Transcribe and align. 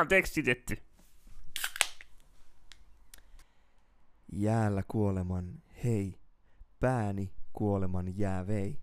On 0.00 0.08
tekstitetty. 0.08 0.76
Jäällä 4.32 4.82
kuoleman, 4.88 5.62
hei, 5.84 6.20
pääni 6.80 7.34
kuoleman 7.52 8.18
jää 8.18 8.46
vei. 8.46 8.80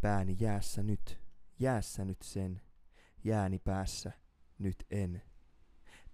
Pääni 0.00 0.36
jäässä 0.40 0.82
nyt, 0.82 1.20
jäässä 1.58 2.04
nyt 2.04 2.22
sen, 2.22 2.60
jääni 3.24 3.58
päässä, 3.58 4.12
nyt 4.58 4.86
en. 4.90 5.22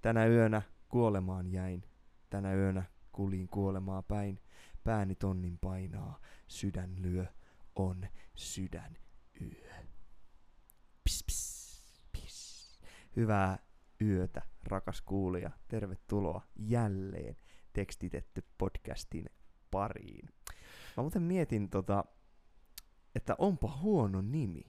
Tänä 0.02 0.26
yönä 0.26 0.62
kuolemaan 0.88 1.46
jäin, 1.46 1.84
tänä 2.30 2.54
yönä 2.54 2.82
kuljin 3.12 3.48
kuolemaa 3.48 4.02
päin. 4.02 4.40
Pääni 4.84 5.14
tonnin 5.14 5.58
painaa, 5.58 6.20
sydän 6.48 7.02
lyö, 7.02 7.26
on 7.74 8.08
sydän 8.34 8.96
yö. 9.40 9.74
Pis, 11.04 11.24
pis, 11.26 12.04
pis. 12.12 12.80
Hyvää 13.16 13.69
yötä, 14.00 14.42
rakas 14.64 15.02
kuulija. 15.02 15.50
Tervetuloa 15.68 16.42
jälleen 16.56 17.36
tekstitetty 17.72 18.44
podcastin 18.58 19.24
pariin. 19.70 20.28
Mä 20.96 21.02
muuten 21.02 21.22
mietin 21.22 21.70
tota, 21.70 22.04
että 23.14 23.34
onpa 23.38 23.76
huono 23.76 24.20
nimi, 24.22 24.62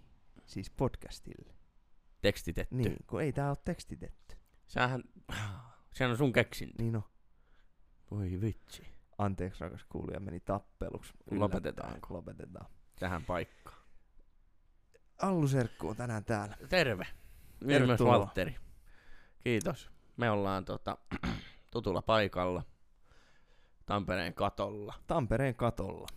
siis 0.46 0.70
podcastille. 0.70 1.54
Tekstitetty. 2.22 2.76
Niin, 2.76 2.98
kun 3.08 3.22
ei 3.22 3.34
tää 3.34 3.50
ole 3.50 3.58
tekstitetty. 3.66 4.38
Sähän, 4.68 5.04
sehän 5.94 6.12
on 6.12 6.18
sun 6.18 6.34
keksintä. 6.34 6.76
Niin 6.84 6.94
no, 6.94 7.04
Voi 8.12 8.42
vitsi. 8.42 8.84
anteeksi 9.18 9.64
rakas 9.64 9.86
kuulija, 9.90 10.20
meni 10.20 10.40
tappeluksi. 10.40 11.14
Yllättäen. 11.32 12.00
Lopetetaan. 12.10 12.66
Tähän 13.00 13.26
paikkaan. 13.26 13.82
Allu 15.22 15.48
Serkku 15.48 15.88
on 15.90 15.96
tänään 15.96 16.26
täällä. 16.26 16.58
Terve. 16.70 17.08
Myös 17.64 17.80
Tervetuloa. 17.80 18.20
Valtteri. 18.20 18.56
Kiitos. 19.44 19.90
Me 20.18 20.32
ollaan 20.32 20.66
tota, 20.66 20.98
tutulla 21.72 22.02
paikalla. 22.02 22.64
Tampereen 23.86 24.34
katolla. 24.34 24.94
Tampereen 25.08 25.56
katolla. 25.56 26.08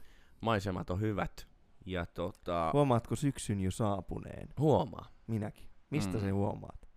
Maisemat 0.41 0.91
on 0.91 1.01
hyvät. 1.01 1.47
Ja 1.87 2.07
tota, 2.07 2.71
Huomaatko 2.73 3.17
syksyn 3.17 3.61
jo 3.61 3.71
saapuneen? 3.71 4.49
huomaa. 4.59 5.09
Minäkin. 5.27 5.69
Mistä 5.91 6.13
Mm. 6.17 6.21
se 6.21 6.31
huomaat? 6.31 6.89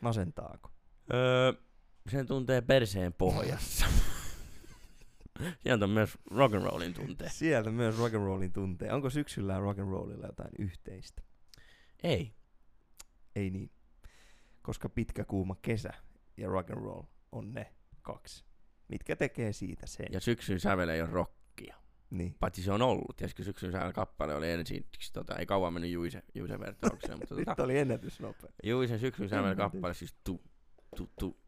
Masentaako? 0.00 0.70
Öö, 1.14 1.52
sen 2.10 2.26
tuntee 2.26 2.60
perseen 2.60 3.12
pohjassa. 3.12 3.86
Sieltä 5.62 5.84
on 5.84 5.90
myös 5.90 6.18
rock'n'rollin 6.30 6.92
tuntee. 6.94 7.28
Sieltä 7.28 7.70
myös 7.70 7.94
rock'n'rollin 7.98 8.52
tuntee. 8.52 8.92
Onko 8.92 9.10
syksyllä 9.10 9.52
ja 9.52 9.58
rock'n'rollilla 9.58 10.26
jotain 10.26 10.50
yhteistä? 10.58 11.22
Ei. 12.02 12.34
Ei 13.36 13.50
niin. 13.50 13.70
Koska 14.62 14.88
pitkä 14.88 15.24
kuuma 15.24 15.56
kesä 15.62 15.90
ja 16.36 16.48
rock'n'roll 16.48 17.04
on 17.32 17.54
ne 17.54 17.74
kaksi. 18.02 18.44
Mitkä 18.88 19.16
tekee 19.16 19.52
siitä 19.52 19.86
sen. 19.86 20.06
Ja 20.12 20.20
syksyn 20.20 20.60
sävel 20.60 20.88
ei 20.88 21.02
ole 21.02 21.10
rockia. 21.10 21.76
Niin. 22.10 22.36
Paitsi 22.40 22.62
se 22.62 22.72
on 22.72 22.82
ollut. 22.82 23.16
Tiedätkö, 23.16 23.44
syksyn 23.44 23.72
sävel 23.72 23.92
kappale 23.92 24.34
oli 24.34 24.50
ensin, 24.50 24.86
tota, 25.12 25.36
ei 25.36 25.46
kauan 25.46 25.72
mennyt 25.72 25.90
Juise, 25.90 26.22
Juise 26.34 26.60
vertaukseen, 26.60 27.18
mutta 27.18 27.34
Nyt 27.38 27.44
tota, 27.44 27.62
oli 27.62 27.78
ennätysnopea. 27.78 28.50
Juisen 28.62 28.98
syksyn 28.98 29.28
sävel 29.28 29.56
kappale, 29.56 29.94
siis 29.94 30.14
tu, 30.24 30.40
tu, 30.96 31.10
tu, 31.18 31.40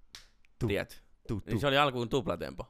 Tu, 0.63 0.67
tiedät. 0.67 1.03
Tu, 1.29 1.41
tu. 1.41 1.51
Niin 1.51 1.61
se 1.61 1.67
oli 1.67 1.79
alkuun 1.79 2.09
tuplatempo. 2.09 2.67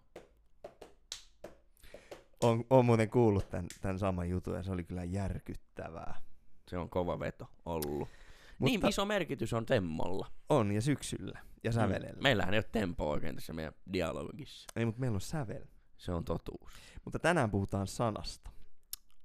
On, 2.42 2.64
on 2.70 2.84
muuten 2.84 3.10
kuullut 3.10 3.50
tämän, 3.50 3.66
tämän 3.80 3.98
saman 3.98 4.28
jutun 4.28 4.54
ja 4.54 4.62
se 4.62 4.72
oli 4.72 4.84
kyllä 4.84 5.04
järkyttävää. 5.04 6.20
Se 6.68 6.78
on 6.78 6.90
kova 6.90 7.18
veto 7.20 7.50
ollut. 7.64 8.08
Mutta 8.62 8.78
Niin 8.80 8.88
iso 8.88 9.04
merkitys 9.04 9.52
on 9.52 9.66
temmolla. 9.66 10.32
on 10.48 10.72
ja 10.72 10.80
syksyllä 10.80 11.38
ja 11.64 11.72
sävelellä. 11.72 12.16
Mm. 12.16 12.22
Meillähän 12.22 12.54
ei 12.54 12.58
ole 12.58 12.68
tempoa 12.72 13.12
oikein 13.12 13.34
tässä 13.34 13.52
meidän 13.52 13.72
dialogissa. 13.92 14.66
Ei, 14.76 14.84
mutta 14.84 15.00
meillä 15.00 15.14
on 15.14 15.20
sävel. 15.20 15.64
Se 15.96 16.12
on 16.12 16.24
totuus. 16.24 16.72
Mutta 17.04 17.18
tänään 17.18 17.50
puhutaan 17.50 17.86
sanasta. 17.86 18.50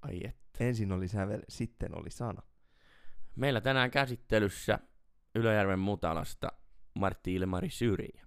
Ai 0.01 0.19
et. 0.23 0.37
Ensin 0.59 0.91
oli 0.91 1.07
sävel, 1.07 1.41
sitten 1.49 1.97
oli 1.99 2.09
sana. 2.09 2.41
Meillä 3.35 3.61
tänään 3.61 3.91
käsittelyssä 3.91 4.79
Ylöjärven 5.35 5.79
Mutalasta 5.79 6.47
Martti 6.99 7.35
Ilmari 7.35 7.69
Syrjä. 7.69 8.25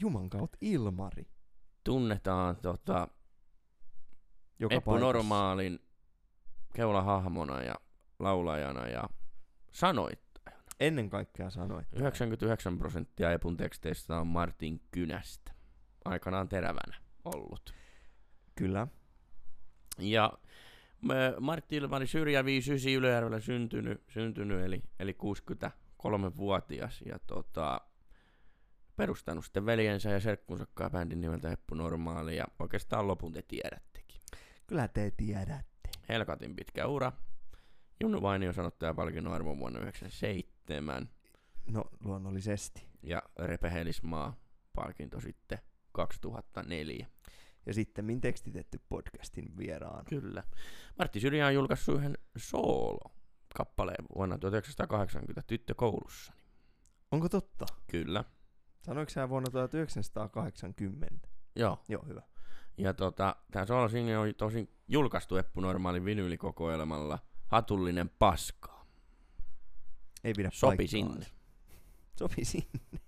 Juman 0.00 0.30
kautta 0.30 0.58
Ilmari. 0.60 1.26
Tunnetaan 1.84 2.56
tota, 2.56 3.08
Joka 4.58 4.74
Eppu 4.74 4.90
paikassa. 4.90 5.06
Normaalin 5.06 5.78
keulahahmona 6.74 7.62
ja 7.62 7.74
laulajana 8.18 8.88
ja 8.88 9.02
sanoittajana. 9.72 10.31
Ennen 10.80 11.10
kaikkea 11.10 11.50
sanoit. 11.50 11.86
99 11.92 12.78
prosenttia 12.78 13.32
Epun 13.32 13.56
teksteistä 13.56 14.16
on 14.16 14.26
Martin 14.26 14.80
Kynästä. 14.90 15.52
Aikanaan 16.04 16.48
terävänä 16.48 16.96
ollut. 17.24 17.74
Kyllä. 18.54 18.86
Ja 19.98 20.32
Martti 21.40 21.76
Ilmari 21.76 22.06
Syrjä 22.06 22.44
59 22.44 22.92
Ylöjärvellä 22.92 23.40
syntynyt, 23.40 24.02
syntynyt 24.08 24.64
eli, 24.64 24.82
eli 25.00 25.16
63-vuotias 25.22 27.02
ja 27.06 27.18
tota, 27.26 27.80
perustanut 28.96 29.44
sitten 29.44 29.66
veljensä 29.66 30.10
ja 30.10 30.20
serkkunsa 30.20 30.66
bändin 30.92 31.20
nimeltä 31.20 31.48
Heppu 31.48 31.74
Normaali 31.74 32.36
ja 32.36 32.44
oikeastaan 32.58 33.06
lopun 33.06 33.32
te 33.32 33.42
tiedättekin. 33.42 34.20
Kyllä 34.66 34.88
te 34.88 35.12
tiedätte. 35.16 35.90
Helkatin 36.08 36.56
pitkä 36.56 36.86
ura. 36.86 37.12
Junnu 38.00 38.22
Vainio 38.22 38.52
sanottaja 38.52 38.94
palkinnon 38.94 39.34
arvon 39.34 39.58
vuonna 39.58 39.80
1997 40.66 41.08
No, 41.66 41.84
luonnollisesti. 42.04 42.86
ja 43.02 43.22
Repe 43.38 43.72
Helismaa 43.72 44.36
palkinto 44.74 45.20
sitten 45.20 45.58
2004. 45.92 47.06
Ja 47.66 47.74
sitten 47.74 48.04
min 48.04 48.20
tekstitetty 48.20 48.80
podcastin 48.88 49.56
vieraan. 49.56 50.04
Kyllä. 50.04 50.42
Martti 50.98 51.20
Syrjä 51.20 51.46
on 51.46 51.54
julkaissut 51.54 51.96
yhden 51.96 52.18
soolo-kappaleen 52.36 54.04
vuonna 54.14 54.38
1980 54.38 55.42
tyttökoulussa. 55.46 56.32
Onko 57.10 57.28
totta? 57.28 57.66
Kyllä. 57.90 58.24
Sanoiko 58.82 59.10
sä 59.10 59.28
vuonna 59.28 59.50
1980? 59.50 61.28
Joo. 61.56 61.82
Joo, 61.88 62.04
hyvä. 62.08 62.22
Ja 62.78 62.94
tota, 62.94 63.36
tämä 63.50 63.66
soolo 63.66 63.88
single 63.88 64.18
on 64.18 64.34
tosin 64.34 64.74
julkaistu 64.88 65.36
Eppu 65.36 65.60
Normaalin 65.60 66.04
vinyylikokoelmalla 66.04 67.18
Hatullinen 67.46 68.10
paska. 68.18 68.71
Ei 70.24 70.34
pidä 70.34 70.50
Sopi 70.52 70.76
paikkaansa. 70.76 71.24
sinne. 71.24 71.26
Sopi 72.18 72.44
sinne. 72.52 73.00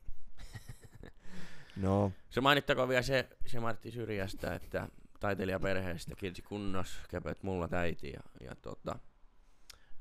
no, 1.77 2.13
Se 2.31 2.41
mainittakoon 2.41 2.89
vielä 2.89 3.03
se, 3.03 3.29
se 3.47 3.61
Martti 3.61 3.91
Syrjästä, 3.91 4.55
että 4.55 4.89
taiteilijaperheestä 5.21 6.15
Kirsi 6.17 6.43
Kunnos, 6.43 6.99
Kepet 7.09 7.43
mulla 7.43 7.69
täiti 7.69 8.11
ja, 8.11 8.21
ja 8.41 8.55
tota, 8.55 8.99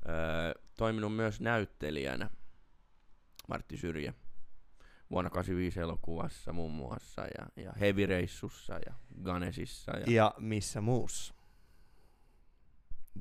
öö, 0.08 0.62
toiminut 0.76 1.16
myös 1.16 1.40
näyttelijänä 1.40 2.30
Martti 3.48 3.76
Syrjä 3.76 4.14
vuonna 5.10 5.30
85 5.30 5.80
elokuvassa 5.80 6.52
muun 6.52 6.72
muassa 6.72 7.22
ja, 7.22 7.62
ja 7.64 7.72
Heavy-reissussa 7.80 8.78
ja 8.86 8.94
Ganesissa 9.22 9.92
ja 9.98 10.04
ja 10.08 10.34
missä 10.38 10.80
muussa? 10.80 11.33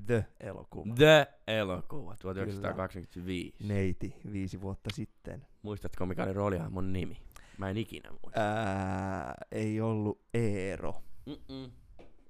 The-elokuva. 0.05 0.95
The-elokuva 0.95 2.15
1925. 2.21 3.67
Neiti 3.67 4.15
viisi 4.31 4.61
vuotta 4.61 4.89
sitten. 4.93 5.47
Muistatko 5.61 6.05
mikä 6.05 6.23
oli 6.23 6.33
roolihahmon 6.33 6.93
nimi? 6.93 7.21
Mä 7.57 7.69
en 7.69 7.77
ikinä 7.77 8.09
muista. 8.11 8.41
Ää, 8.41 9.35
ei 9.51 9.81
ollut 9.81 10.21
Eero, 10.33 10.95
Mm-mm. 11.25 11.71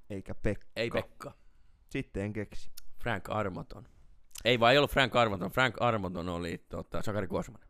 eikä 0.09 0.35
Pekka. 0.35 0.67
Ei 0.75 0.89
Pekka. 0.89 1.31
Sitten 1.89 2.23
en 2.23 2.33
keksi. 2.33 2.69
Frank 3.03 3.29
Armaton. 3.29 3.87
Ei 4.45 4.59
vaan 4.59 4.71
ei 4.71 4.77
ollut 4.77 4.91
Frank 4.91 5.15
Armaton. 5.15 5.51
Frank 5.51 5.75
Armaton 5.79 6.29
oli 6.29 6.65
tota, 6.69 7.01
Sakari 7.01 7.27
Kuosmanen. 7.27 7.67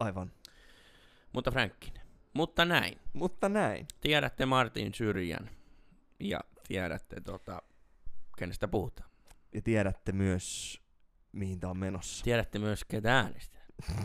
Aivan. 0.00 0.32
Mutta 1.32 1.50
Frankkinen. 1.50 2.02
Mutta 2.34 2.64
näin. 2.64 2.98
Mutta 3.12 3.48
näin. 3.48 3.86
Tiedätte 4.00 4.46
Martin 4.46 4.94
Syrjän. 4.94 5.50
Ja 6.20 6.40
tiedätte, 6.68 7.20
tota, 7.20 7.62
kenestä 8.38 8.68
puhutaan. 8.68 9.10
Ja 9.54 9.62
tiedätte 9.62 10.12
myös, 10.12 10.78
mihin 11.32 11.60
tää 11.60 11.70
on 11.70 11.78
menossa. 11.78 12.24
Tiedätte 12.24 12.58
myös, 12.58 12.84
ketä 12.84 13.16
äänestää. 13.16 13.62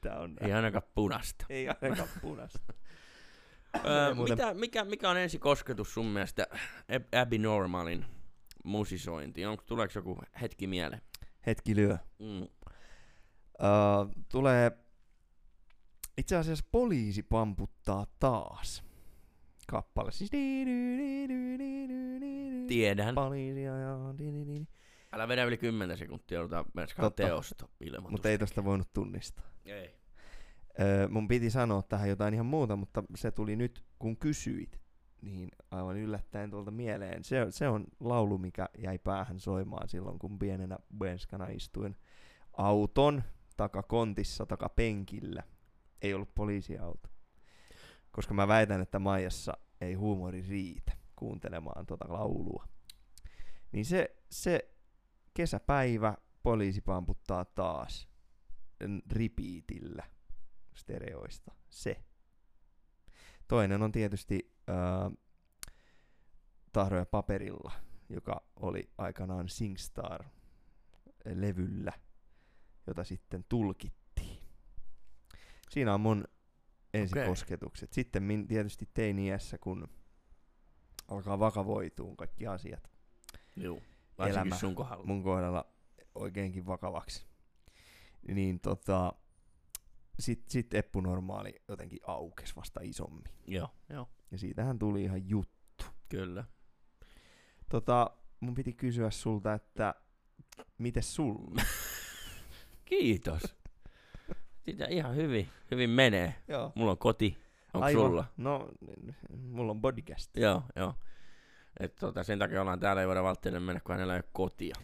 Tää 0.00 0.18
on 0.18 0.36
Ei 0.40 0.52
ainakaan 0.52 0.82
punasta. 0.94 1.46
Ei 1.48 1.68
ainakaan 1.68 2.08
punaista. 2.22 2.74
öö, 3.86 4.14
muuten- 4.14 4.36
mitä, 4.38 4.54
mikä, 4.54 4.84
mikä 4.84 5.10
on 5.10 5.16
ensi 5.16 5.38
kosketus 5.38 5.94
sun 5.94 6.06
mielestä 6.06 6.46
Ab- 6.96 7.14
Abby 7.22 7.38
Normalin 7.38 8.04
musisointiin? 8.64 9.48
Onko, 9.48 9.62
tuleeko 9.66 9.92
joku 9.96 10.18
hetki 10.40 10.66
mieleen? 10.66 11.02
Hetki 11.46 11.76
lyö. 11.76 11.98
Mm. 12.18 12.42
Uh, 12.42 12.48
tulee 14.28 14.70
itse 16.18 16.36
asiassa 16.36 16.64
poliisi 16.72 17.22
pamputtaa 17.22 18.06
taas 18.20 18.83
kappale. 19.66 20.12
Siis 20.12 20.30
Tiedän. 22.68 23.14
poliisia 23.14 23.78
ja. 23.78 23.96
Älä 25.12 25.28
vedä 25.28 25.44
yli 25.44 25.56
10 25.56 25.98
sekuntia, 25.98 26.40
Totta. 26.96 27.10
teosto 27.10 27.70
ilmoitus. 27.80 28.10
Mutta 28.10 28.28
ei 28.28 28.38
tosta 28.38 28.64
voinut 28.64 28.92
tunnistaa. 28.92 29.44
Ei. 29.64 29.94
Öö, 30.80 31.08
mun 31.08 31.28
piti 31.28 31.50
sanoa 31.50 31.82
tähän 31.82 32.08
jotain 32.08 32.34
ihan 32.34 32.46
muuta, 32.46 32.76
mutta 32.76 33.02
se 33.16 33.30
tuli 33.30 33.56
nyt, 33.56 33.84
kun 33.98 34.16
kysyit, 34.16 34.80
niin 35.22 35.48
aivan 35.70 35.96
yllättäen 35.96 36.50
tuolta 36.50 36.70
mieleen. 36.70 37.24
Se, 37.24 37.46
se 37.50 37.68
on 37.68 37.84
laulu, 38.00 38.38
mikä 38.38 38.68
jäi 38.78 38.98
päähän 38.98 39.40
soimaan 39.40 39.88
silloin, 39.88 40.18
kun 40.18 40.38
pienenä 40.38 40.78
benskana 40.98 41.46
istuin 41.46 41.96
auton 42.52 43.22
takakontissa, 43.56 44.46
takapenkillä. 44.46 45.42
Ei 46.02 46.14
ollut 46.14 46.34
poliisiauto. 46.34 47.08
Koska 48.14 48.34
mä 48.34 48.48
väitän, 48.48 48.80
että 48.80 48.98
Maijassa 48.98 49.52
ei 49.80 49.94
huumori 49.94 50.42
riitä 50.48 50.92
kuuntelemaan 51.16 51.86
tuota 51.86 52.04
laulua. 52.08 52.68
Niin 53.72 53.84
se, 53.84 54.16
se 54.30 54.70
kesäpäivä 55.34 56.14
poliisi 56.42 56.80
pamputtaa 56.80 57.44
taas 57.44 58.08
repeatillä 59.12 60.04
stereoista. 60.74 61.54
Se. 61.70 62.04
Toinen 63.48 63.82
on 63.82 63.92
tietysti 63.92 64.54
ää, 64.66 65.10
Tahroja 66.72 67.06
paperilla, 67.06 67.72
joka 68.08 68.42
oli 68.56 68.90
aikanaan 68.98 69.48
SingStar-levyllä, 69.48 71.92
jota 72.86 73.04
sitten 73.04 73.44
tulkittiin. 73.48 74.42
Siinä 75.70 75.94
on 75.94 76.00
mun 76.00 76.24
ensikosketukset. 76.94 77.92
Sitten 77.92 78.22
min, 78.22 78.46
tietysti 78.46 78.88
teiniässä, 78.94 79.58
kun 79.58 79.88
alkaa 81.08 81.38
vakavoituun 81.38 82.16
kaikki 82.16 82.46
asiat. 82.46 82.90
Joo, 83.56 83.80
Elämä 84.28 84.56
sun 84.56 84.74
kohdalla. 84.74 85.04
mun 85.04 85.22
kohdalla 85.22 85.66
oikeinkin 86.14 86.66
vakavaksi. 86.66 87.26
Niin 88.28 88.60
tota, 88.60 89.12
sit, 90.18 90.44
sit 90.48 90.74
Eppu 90.74 91.00
Normaali 91.00 91.54
jotenkin 91.68 91.98
aukes 92.06 92.56
vasta 92.56 92.80
isommin. 92.82 93.24
Joo, 93.46 93.68
joo, 93.88 94.08
Ja 94.30 94.38
siitähän 94.38 94.78
tuli 94.78 95.02
ihan 95.04 95.28
juttu. 95.28 95.84
kyllä. 96.08 96.44
Tota, 97.68 98.10
mun 98.40 98.54
piti 98.54 98.72
kysyä 98.72 99.10
sulta, 99.10 99.54
että 99.54 99.94
miten 100.78 101.02
sulla? 101.02 101.62
Kiitos. 102.84 103.56
Sitä 104.64 104.86
ihan 104.86 105.16
hyvin, 105.16 105.48
hyvin 105.70 105.90
menee. 105.90 106.34
Joo. 106.48 106.72
Mulla 106.74 106.90
on 106.90 106.98
koti. 106.98 107.38
Onko 107.74 107.84
Aivan. 107.84 108.02
sulla? 108.06 108.24
No, 108.36 108.68
mulla 109.36 109.70
on 109.70 109.80
bodycast. 109.80 110.36
Joo, 110.36 110.62
joo. 110.76 110.94
Et 111.80 111.94
tota, 111.96 112.22
sen 112.22 112.38
takia 112.38 112.60
ollaan 112.60 112.80
täällä, 112.80 113.02
ei 113.02 113.08
voida 113.08 113.22
välttämättä 113.22 113.60
mennä, 113.60 113.80
kun 113.80 113.94
hänellä 113.94 114.12
ei 114.14 114.18
ole 114.18 114.30
kotia. 114.32 114.74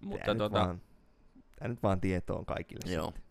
Mutta 0.00 0.24
tää, 0.24 0.34
tota, 0.34 0.58
nyt 0.58 0.66
vaan, 0.66 0.80
tää 1.58 1.68
nyt 1.68 1.82
vaan 1.82 2.00
tietoon 2.00 2.46
kaikille. 2.46 2.92
joo. 2.92 3.06
sitten. 3.06 3.22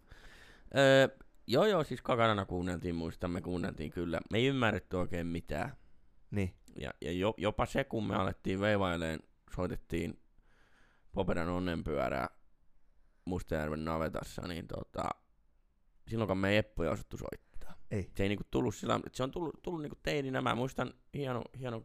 Öö, 0.77 1.07
joo, 1.47 1.65
joo, 1.65 1.83
siis 1.83 2.01
kakarana 2.01 2.45
kuunneltiin, 2.45 2.95
muistan, 2.95 3.31
me 3.31 3.41
kuunneltiin 3.41 3.91
kyllä. 3.91 4.21
Me 4.31 4.37
ei 4.37 4.45
ymmärretty 4.45 4.97
oikein 4.97 5.27
mitään. 5.27 5.71
Niin, 6.31 6.53
Ja, 6.79 6.91
ja 7.01 7.11
jo, 7.11 7.33
jopa 7.37 7.65
se, 7.65 7.83
kun 7.83 8.07
me 8.07 8.15
alettiin 8.15 8.59
veivaileen, 8.59 9.19
soitettiin 9.55 10.19
Popedan 11.11 11.49
onnenpyörää 11.49 12.29
Mustajärven 13.25 13.85
navetassa, 13.85 14.41
niin 14.47 14.67
tota, 14.67 15.09
silloinkaan 16.07 16.37
me 16.37 16.49
ei 16.49 16.57
Eppuja 16.57 16.91
osattu 16.91 17.17
soittaa. 17.17 17.75
ei. 17.91 18.11
Se 18.15 18.23
ei 18.23 18.29
niinku 18.29 18.43
tullut 18.51 18.75
sillä 18.75 18.99
se 19.11 19.23
on 19.23 19.31
tullut, 19.31 19.61
tullut 19.61 19.81
niinku 19.81 19.99
teininä. 20.03 20.41
Mä 20.41 20.55
muistan 20.55 20.93
hieno, 21.13 21.43
hieno, 21.59 21.83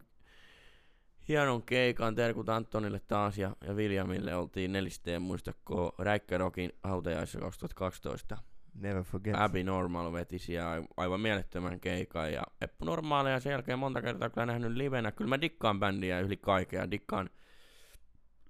hienon 1.28 1.62
keikan 1.62 2.14
Terkut 2.14 2.48
Antonille 2.48 3.00
taas 3.00 3.38
ja, 3.38 3.56
ja 3.66 3.76
Viljamille 3.76 4.34
oltiin 4.34 4.72
nelisteen 4.72 5.22
muistako 5.22 5.94
Räikkärokin 5.98 6.72
hautajaissa 6.82 7.40
2012. 7.40 8.38
Never 8.74 9.02
forget. 9.02 9.34
Abby 9.38 9.64
Normal 9.64 10.12
veti 10.12 10.38
siellä 10.38 10.82
aivan 10.96 11.20
mielettömän 11.20 11.80
keikan 11.80 12.32
ja 12.32 12.42
Eppu 12.60 12.84
Normaali 12.84 13.30
ja 13.30 13.40
sen 13.40 13.50
jälkeen 13.50 13.78
monta 13.78 14.02
kertaa 14.02 14.30
kyllä 14.30 14.46
nähnyt 14.46 14.72
livenä. 14.72 15.12
Kyllä 15.12 15.28
mä 15.28 15.40
dikkaan 15.40 15.80
bändiä 15.80 16.20
yli 16.20 16.36
kaikkea, 16.36 16.90
dikkaan 16.90 17.30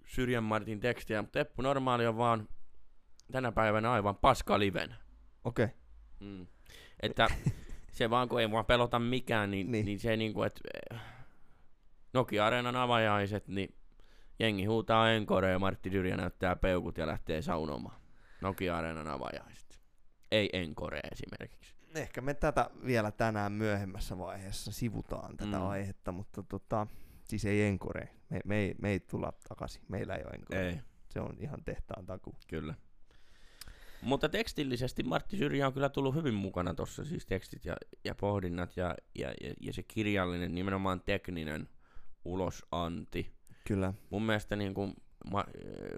Syrjän 0.07 0.45
Martin 0.45 0.81
tekstiä, 0.81 1.23
mutta 1.23 1.41
Eppu 1.41 1.63
Normaali 1.63 2.07
on 2.07 2.17
vaan 2.17 2.49
tänä 3.33 3.53
päivänä 3.53 3.93
aivan 3.93 4.17
paska 4.17 4.59
livenä. 4.59 5.02
Okei. 5.45 5.65
Okay. 5.65 5.77
Mm. 6.21 6.47
Että 7.03 7.27
se 7.93 8.11
vaan 8.11 8.29
kun 8.29 8.41
ei 8.41 8.47
mua 8.47 8.65
pelota 8.65 8.99
mikään, 8.99 9.51
niin, 9.51 9.67
Niin. 9.67 9.73
niin. 9.73 9.87
niin 9.87 10.01
se 10.01 10.17
niinku, 10.17 10.43
että 10.43 10.61
Nokia-areenan 12.13 12.77
avajaiset, 12.77 13.49
niin 13.49 13.75
jengi 14.39 14.65
huutaa 14.65 15.11
Encore 15.11 15.51
ja 15.51 15.59
Martti 15.59 15.91
Syrjä 15.91 16.17
näyttää 16.17 16.57
peukut 16.57 16.99
ja 16.99 17.07
lähtee 17.07 17.43
saunomaan. 17.43 18.01
Nokia-areenan 18.41 19.09
avajaiset. 19.09 19.81
Ei 20.31 20.51
Encore 20.53 21.01
esimerkiksi. 21.13 21.75
Ehkä 21.95 22.21
me 22.21 22.35
tätä 22.35 22.71
vielä 22.87 23.11
tänään 23.11 23.53
myöhemmässä 23.53 24.19
vaiheessa 24.19 24.73
sivutaan 24.73 25.37
tätä 25.37 25.57
Mm. 25.59 25.67
aihetta, 25.67 26.13
mutta 26.13 26.43
tota, 26.43 26.87
siis 27.25 27.45
ei 27.45 27.63
Encore. 27.63 28.09
Me, 28.29 28.41
me, 28.45 28.57
ei, 28.57 28.75
me 28.83 28.91
ei 28.91 29.01
tulla 29.01 29.33
takaisin. 29.49 29.83
Meillä 29.89 30.15
ei 30.17 30.25
ole 30.25 30.31
Encore. 30.35 30.69
Ei, 30.69 30.79
Se 31.09 31.21
on 31.21 31.37
ihan 31.39 31.65
tehtaan 31.65 32.07
taku. 32.07 32.35
kyllä. 32.49 32.75
Mutta 34.03 34.29
tekstillisesti 34.29 35.03
Martti 35.03 35.37
Syrjä 35.37 35.67
on 35.67 35.73
kyllä 35.73 35.89
tullut 35.89 36.15
hyvin 36.15 36.35
mukana 36.35 36.75
tuossa, 36.75 37.05
siis 37.05 37.27
tekstit 37.27 37.65
ja, 37.65 37.77
ja 38.05 38.15
pohdinnat 38.15 38.77
ja, 38.77 38.95
ja, 39.19 39.29
ja, 39.29 39.55
ja 39.61 39.73
se 39.73 39.83
kirjallinen, 39.83 40.55
nimenomaan 40.55 41.01
tekninen 41.01 41.69
ulosanti. 42.25 43.33
Kyllä. 43.67 43.95
mun 44.11 44.23
mielestä 44.23 44.57
niin 44.57 44.75
kuin, 44.75 44.95
ma, 45.31 45.45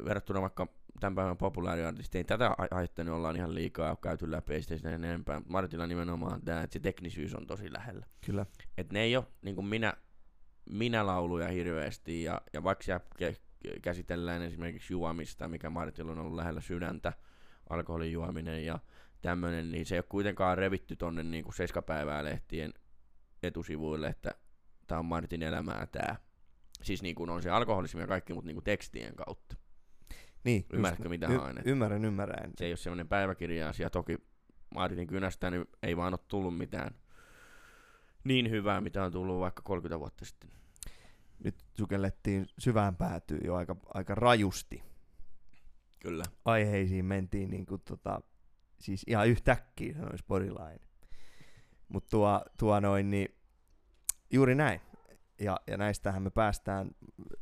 verrattuna 0.05 0.41
vaikka 0.41 0.69
tämän 1.01 1.15
päivän 1.15 1.37
populaariartistiin, 1.37 2.21
ei 2.21 2.25
tätä 2.25 2.55
ai- 2.59 2.69
aihetta 2.71 3.15
ollaan 3.15 3.37
ihan 3.37 3.55
liikaa 3.55 3.97
käyty 3.97 4.31
läpi, 4.31 4.55
ei 4.55 4.63
sitä 4.63 4.91
enempää. 4.91 5.43
Martilla 5.49 5.87
nimenomaan 5.87 6.43
tämä, 6.43 6.63
että 6.63 6.73
se 6.75 6.81
teknisyys 6.81 7.35
on 7.35 7.47
tosi 7.47 7.73
lähellä. 7.73 8.07
Kyllä. 8.27 8.47
Et 8.79 8.93
ne 8.93 9.01
ei 9.01 9.17
ole 9.17 9.25
niin 9.43 9.55
kuin 9.55 9.67
minä, 9.67 9.95
minä 10.71 11.07
lauluja 11.07 11.49
hirveästi, 11.49 12.23
ja, 12.23 12.41
ja 12.53 12.65
vaikka 12.65 12.85
siellä 12.85 13.05
käsitellään 13.83 14.43
esimerkiksi 14.43 14.93
juomista, 14.93 15.49
mikä 15.49 15.71
Martilla 15.71 16.13
on 16.13 16.19
ollut 16.19 16.35
lähellä 16.35 16.61
sydäntä, 16.61 17.13
alkoholin 17.71 18.13
juominen 18.13 18.67
ja 18.67 18.79
tämmöinen, 19.23 19.71
niin 19.71 19.87
se 19.87 19.95
ei 19.95 19.99
ole 19.99 20.05
kuitenkaan 20.09 20.59
revitty 20.59 20.97
tonne 20.97 21.23
niin 21.23 21.45
kuin 21.45 21.55
seiskapäivää 21.55 22.25
lehtien 22.25 22.75
etusivuille, 23.43 24.09
että 24.09 24.35
tämä 24.87 24.99
on 24.99 25.05
Martin 25.05 25.43
elämää 25.43 25.87
tämä. 25.87 26.17
Siis 26.83 27.03
niin 27.03 27.15
kuin 27.15 27.31
on 27.31 27.43
se 27.43 27.51
alkoholismi 27.51 28.01
ja 28.01 28.07
kaikki, 28.07 28.35
mutta 28.35 28.47
niin 28.47 28.57
kuin 28.57 28.65
tekstien 28.65 29.17
kautta. 29.17 29.57
Niin, 30.45 30.67
Ymmärrätkö, 30.73 31.09
mitä 31.09 31.27
y- 31.27 31.37
haen? 31.37 31.63
Ymmärrän, 31.65 32.05
ymmärrän. 32.05 32.53
Se 32.57 32.65
ei 32.65 32.71
ole 32.71 32.77
semmoinen 32.77 33.09
päiväkirja-asia. 33.09 33.91
Toki 33.91 34.19
Martin 34.75 35.07
kynästä 35.07 35.51
niin 35.51 35.67
ei 35.83 35.97
vaan 35.97 36.15
ole 36.15 36.21
tullut 36.29 36.59
mitään 36.59 36.95
niin 38.25 38.51
hyvää, 38.51 38.81
mitä 38.81 39.05
on 39.05 39.13
tullut 39.13 39.41
vaikka 39.41 39.63
30 39.63 40.01
vuotta 40.01 40.25
sitten. 40.25 40.51
Nyt 41.45 41.55
sukellettiin 41.79 42.47
syvään 42.59 42.97
päätyyn 42.97 43.41
jo 43.45 43.55
aika, 43.55 43.77
aika 43.95 44.15
rajusti. 44.15 44.83
Kyllä. 46.05 46.25
Aiheisiin 46.45 47.05
mentiin 47.05 47.51
niin 47.51 47.67
kuin 47.67 47.83
tota, 47.85 48.21
siis 48.79 49.05
ihan 49.07 49.29
yhtäkkiä 49.29 49.95
sanoisi 49.95 50.25
Porilain. 50.29 50.81
Mutta 51.89 52.11
tuo, 52.11 52.45
tuo 52.59 52.81
noin, 52.81 53.11
niin 53.11 53.29
juuri 54.31 54.55
näin. 54.55 54.81
Ja, 55.41 55.61
ja 55.67 55.77
näistähän 55.77 56.23
me 56.23 56.31
päästään 56.31 56.91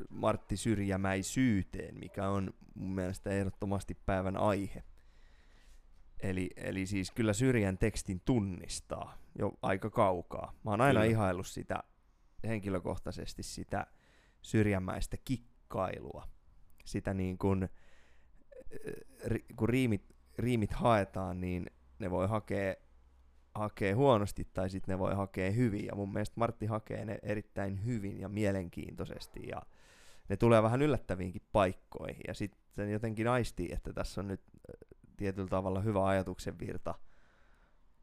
Martti 0.09 0.57
Syrjämäisyyteen, 0.57 1.99
mikä 1.99 2.29
on 2.29 2.55
mun 2.75 2.95
mielestä 2.95 3.31
ehdottomasti 3.31 3.95
päivän 4.07 4.37
aihe. 4.37 4.83
Eli, 6.21 6.51
eli 6.57 6.87
siis 6.87 7.11
kyllä 7.11 7.33
Syrjän 7.33 7.79
tekstin 7.79 8.21
tunnistaa 8.25 9.19
jo 9.39 9.53
aika 9.63 9.91
kaukaa. 9.91 10.53
Mä 10.65 10.71
oon 10.71 10.81
aina 10.81 11.01
Kyllä. 11.01 11.11
ihaillut 11.13 11.47
sitä 11.47 11.83
henkilökohtaisesti 12.47 13.43
sitä 13.43 13.87
syrjämäistä 14.43 15.17
kikkailua. 15.25 16.29
Sitä 16.85 17.15
niin 17.15 17.39
kun, 17.39 17.69
ri, 19.25 19.45
kun 19.57 19.69
riimit, 19.69 20.17
riimit 20.39 20.73
haetaan, 20.73 21.41
niin 21.41 21.67
ne 21.99 22.11
voi 22.11 22.29
hakea, 22.29 22.75
hakea 23.55 23.97
huonosti 23.97 24.49
tai 24.53 24.71
sitten 24.71 24.93
ne 24.93 24.99
voi 24.99 25.15
hakea 25.15 25.51
hyvin. 25.51 25.85
Ja 25.85 25.95
mun 25.95 26.13
mielestä 26.13 26.41
Martti 26.41 26.67
hakee 26.67 27.05
ne 27.05 27.19
erittäin 27.23 27.85
hyvin 27.85 28.21
ja 28.21 28.29
mielenkiintoisesti 28.29 29.49
ja 29.49 29.63
ne 30.29 30.37
tulee 30.37 30.63
vähän 30.63 30.83
yllättäviinkin 30.83 31.43
paikkoihin. 31.53 32.23
Ja 32.29 32.35
sitten 32.35 32.91
jotenkin 32.91 33.29
aistii, 33.29 33.69
että 33.73 33.93
tässä 33.93 34.21
on 34.21 34.29
nyt 34.29 34.43
äh, 34.45 34.89
tietyllä 35.17 35.49
tavalla 35.49 35.81
hyvä 35.81 36.07
ajatuksen 36.07 36.59
virta 36.59 36.95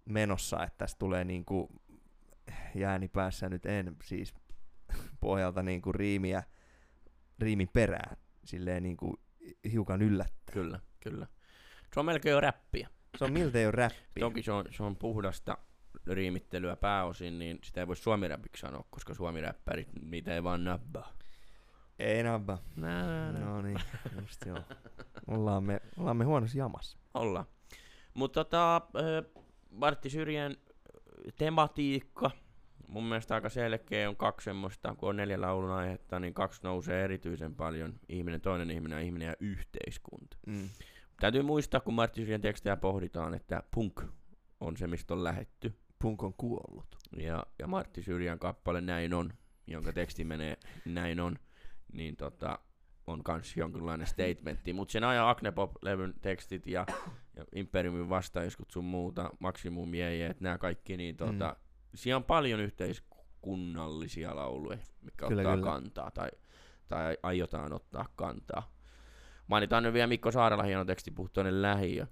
menossa, 0.05 0.63
että 0.63 0.77
tässä 0.77 0.97
tulee 0.99 1.23
niin 1.23 1.45
kuin 1.45 1.67
jääni 2.75 3.07
päässä 3.07 3.49
nyt 3.49 3.65
en 3.65 3.95
siis 4.03 4.33
pohjalta 5.21 5.63
niin 5.63 5.81
kuin 5.81 5.95
riimiä, 5.95 6.43
riimin 7.39 7.69
perään, 7.73 8.17
silleen 8.43 8.83
niin 8.83 8.97
kuin 8.97 9.17
hiukan 9.71 10.01
yllättä. 10.01 10.51
Kyllä, 10.51 10.79
kyllä. 10.99 11.27
Se 11.93 11.99
on 11.99 12.05
melkein 12.05 12.31
jo 12.31 12.41
räppiä. 12.41 12.89
Se 13.17 13.23
on 13.23 13.33
miltei 13.33 13.63
jo 13.63 13.71
räppi. 13.71 14.19
Toki 14.19 14.43
se 14.43 14.51
on, 14.51 14.65
se 14.71 14.83
on 14.83 14.95
puhdasta 14.95 15.57
riimittelyä 16.07 16.75
pääosin, 16.75 17.39
niin 17.39 17.59
sitä 17.63 17.79
ei 17.79 17.87
voi 17.87 17.95
suomiräpiksi 17.95 18.61
sanoa, 18.61 18.83
koska 18.89 19.13
suomiräppärit, 19.13 19.87
niitä 20.01 20.35
ei 20.35 20.43
vaan 20.43 20.63
nabbaa. 20.63 21.13
Ei 21.99 22.23
nabba. 22.23 22.57
Nää, 22.75 23.31
nää. 23.31 23.41
No 23.41 23.61
niin, 23.61 23.79
just 24.21 24.45
joo. 24.45 24.59
Ollaan 25.27 25.63
me, 25.63 25.81
ollaan 25.97 26.17
me 26.17 26.23
huonossa 26.25 26.57
jamassa. 26.57 26.97
Ollaan. 27.13 27.45
Mutta 28.13 28.43
tota, 28.43 28.81
ö, 28.95 29.23
Martti 29.69 30.09
Syrjän 30.09 30.55
tematiikka, 31.37 32.31
mun 32.89 33.03
mielestä 33.03 33.35
aika 33.35 33.49
selkeä 33.49 34.09
on 34.09 34.15
kaksi 34.15 34.45
semmoista, 34.45 34.95
kun 34.95 35.09
on 35.09 35.15
neljä 35.15 35.41
laulun 35.41 35.71
aihetta, 35.71 36.19
niin 36.19 36.33
kaksi 36.33 36.61
nousee 36.63 37.03
erityisen 37.03 37.55
paljon, 37.55 37.93
ihminen, 38.09 38.41
toinen 38.41 38.71
ihminen 38.71 38.95
ja 38.95 39.01
ihminen 39.05 39.27
ja 39.27 39.35
yhteiskunta. 39.39 40.37
Mm. 40.47 40.69
Täytyy 41.19 41.41
muistaa, 41.41 41.79
kun 41.79 41.93
Martti 41.93 42.21
Syrjän 42.21 42.41
tekstejä 42.41 42.77
pohditaan, 42.77 43.33
että 43.33 43.63
punk 43.71 44.01
on 44.59 44.77
se, 44.77 44.87
mistä 44.87 45.13
on 45.13 45.23
lähetty. 45.23 45.73
Punk 46.01 46.23
on 46.23 46.33
kuollut. 46.33 46.97
Ja, 47.17 47.45
ja 47.59 47.67
Martti 47.67 48.03
Syrjän 48.03 48.39
kappale 48.39 48.81
Näin 48.81 49.13
on, 49.13 49.33
jonka 49.67 49.93
teksti 49.93 50.23
menee 50.23 50.57
Näin 50.85 51.19
on, 51.19 51.39
niin 51.93 52.15
tota, 52.15 52.59
on 53.07 53.23
kans 53.23 53.57
jonkinlainen 53.57 54.07
statementti. 54.07 54.73
Mutta 54.73 54.91
sen 54.91 55.03
ajan 55.03 55.27
Agnepop-levyn 55.27 56.13
tekstit 56.21 56.67
ja, 56.67 56.85
ja 57.35 57.45
Imperiumin 57.55 58.09
vastaiskut 58.09 58.71
sun 58.71 58.85
muuta, 58.85 59.29
Maximum 59.39 59.93
Jeejeet, 59.93 60.41
nämä 60.41 60.57
kaikki, 60.57 60.97
niin 60.97 61.17
tota, 61.17 61.55
mm. 61.57 61.68
Siellä 61.95 62.17
on 62.17 62.23
paljon 62.23 62.59
yhteiskunnallisia 62.59 64.35
lauluja, 64.35 64.77
mikä 65.01 65.27
Kyllä, 65.27 65.41
ottaa 65.41 65.55
kyllä. 65.55 65.71
kantaa 65.71 66.11
tai, 66.11 66.29
tai 66.87 67.17
aiotaan 67.23 67.73
ottaa 67.73 68.05
kantaa. 68.15 68.71
Mainitaan 69.47 69.83
nyt 69.83 69.93
vielä 69.93 70.07
Mikko 70.07 70.31
Saarella 70.31 70.63
hieno 70.63 70.85
teksti 70.85 71.11
Puhtoinen 71.11 71.61
lähiö. 71.61 72.07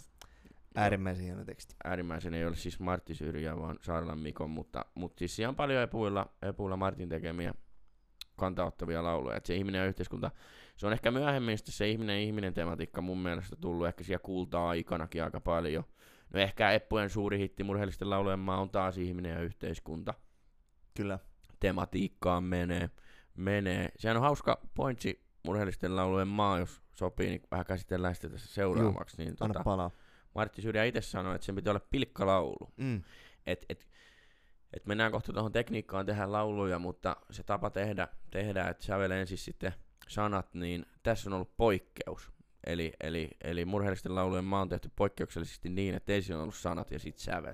Äärimmäisen 0.76 1.26
hieno 1.26 1.46
teksti. 1.46 1.76
Äärimmäisen 1.84 2.34
ei 2.34 2.46
ole 2.46 2.56
siis 2.56 2.80
Martti 2.80 3.16
Syrjä, 3.16 3.58
vaan 3.58 3.80
Saaralan 3.82 4.20
Mikon, 4.20 4.50
mutta, 4.50 4.86
mutta 4.96 5.20
siis 5.20 5.36
siellä 5.36 5.50
on 5.50 5.56
paljon 5.56 5.84
epuilla, 5.84 6.26
epuilla 6.42 6.78
Martin 6.78 7.10
tekemiä 7.10 7.54
kantaottavia 8.36 9.04
lauluja. 9.04 9.38
Et 9.38 9.46
se 9.46 9.56
ihminen 9.56 9.80
ja 9.80 9.86
yhteiskunta, 9.86 10.32
se 10.78 10.88
on 10.88 10.94
ehkä 10.94 11.12
myöhemmin 11.12 11.58
se 11.64 11.90
ihminen 11.90 12.20
ihminen 12.20 12.54
tematiikka 12.54 13.02
mun 13.02 13.18
mielestä 13.18 13.56
tullut 13.56 13.88
ehkä 13.88 14.04
siellä 14.04 14.24
kulta-aikanakin 14.24 15.24
aika 15.24 15.40
paljon. 15.40 15.84
No 16.34 16.40
ehkä 16.40 16.72
Eppujen 16.72 17.10
suuri 17.10 17.40
hitti 17.40 17.64
murheellisten 17.64 18.10
laulujen 18.10 18.40
maa 18.40 18.62
on 18.62 18.70
taas 18.70 18.98
ihminen 18.98 19.32
ja 19.32 19.42
yhteiskunta. 19.42 20.14
Kyllä. 20.94 21.20
Tematiikkaan 21.60 22.44
menee. 22.44 22.90
menee. 23.36 23.90
Sehän 23.98 24.18
on 24.18 24.24
hauska 24.24 24.62
pointsi 24.74 25.28
murheellisten 25.44 25.96
laulujen 25.96 26.28
maa, 26.28 26.60
jos 26.60 26.82
sopii, 26.94 27.30
niin 27.30 27.42
vähän 27.52 27.66
käsitellään 27.66 28.16
sitä 28.16 28.30
tässä 28.30 28.48
seuraavaksi. 28.48 29.18
Niin 29.18 29.36
Anna 29.40 29.54
tota, 29.54 29.64
palaa. 29.64 29.92
Martti 30.36 30.62
Syrjä 30.62 30.84
itse 30.84 31.02
sanoi, 31.02 31.36
että 31.36 31.46
sen 31.46 31.56
pitää 31.56 31.72
olla 31.72 31.86
pilkkalaulu. 31.92 32.74
Mm. 32.78 33.04
Et, 33.46 33.66
et, 33.70 33.88
et 34.74 34.86
mennään 34.86 35.12
kohta 35.12 35.34
tuohon 35.34 35.52
tekniikkaan 35.52 36.06
tehdä 36.06 36.32
lauluja, 36.32 36.80
mutta 36.80 37.16
se 37.32 37.44
tapa 37.44 37.70
tehdä, 37.70 38.08
tehdä 38.32 38.68
että 38.68 38.84
sävel 38.84 39.12
ensin 39.12 39.38
sitten 39.38 39.74
sanat, 40.08 40.54
niin 40.54 40.86
tässä 41.04 41.30
on 41.30 41.34
ollut 41.34 41.58
poikkeus. 41.58 42.32
Eli, 42.68 42.94
eli, 43.00 43.30
eli 43.44 43.66
murheellisten 43.66 44.16
laulujen 44.16 44.46
maa 44.46 44.62
on 44.62 44.70
tehty 44.70 44.92
poikkeuksellisesti 44.96 45.70
niin, 45.70 45.96
että 45.96 46.14
ensin 46.14 46.36
on 46.36 46.42
ollut 46.42 46.56
sanat 46.56 46.92
ja 46.92 47.00
sitten 47.00 47.24
sävel. 47.24 47.54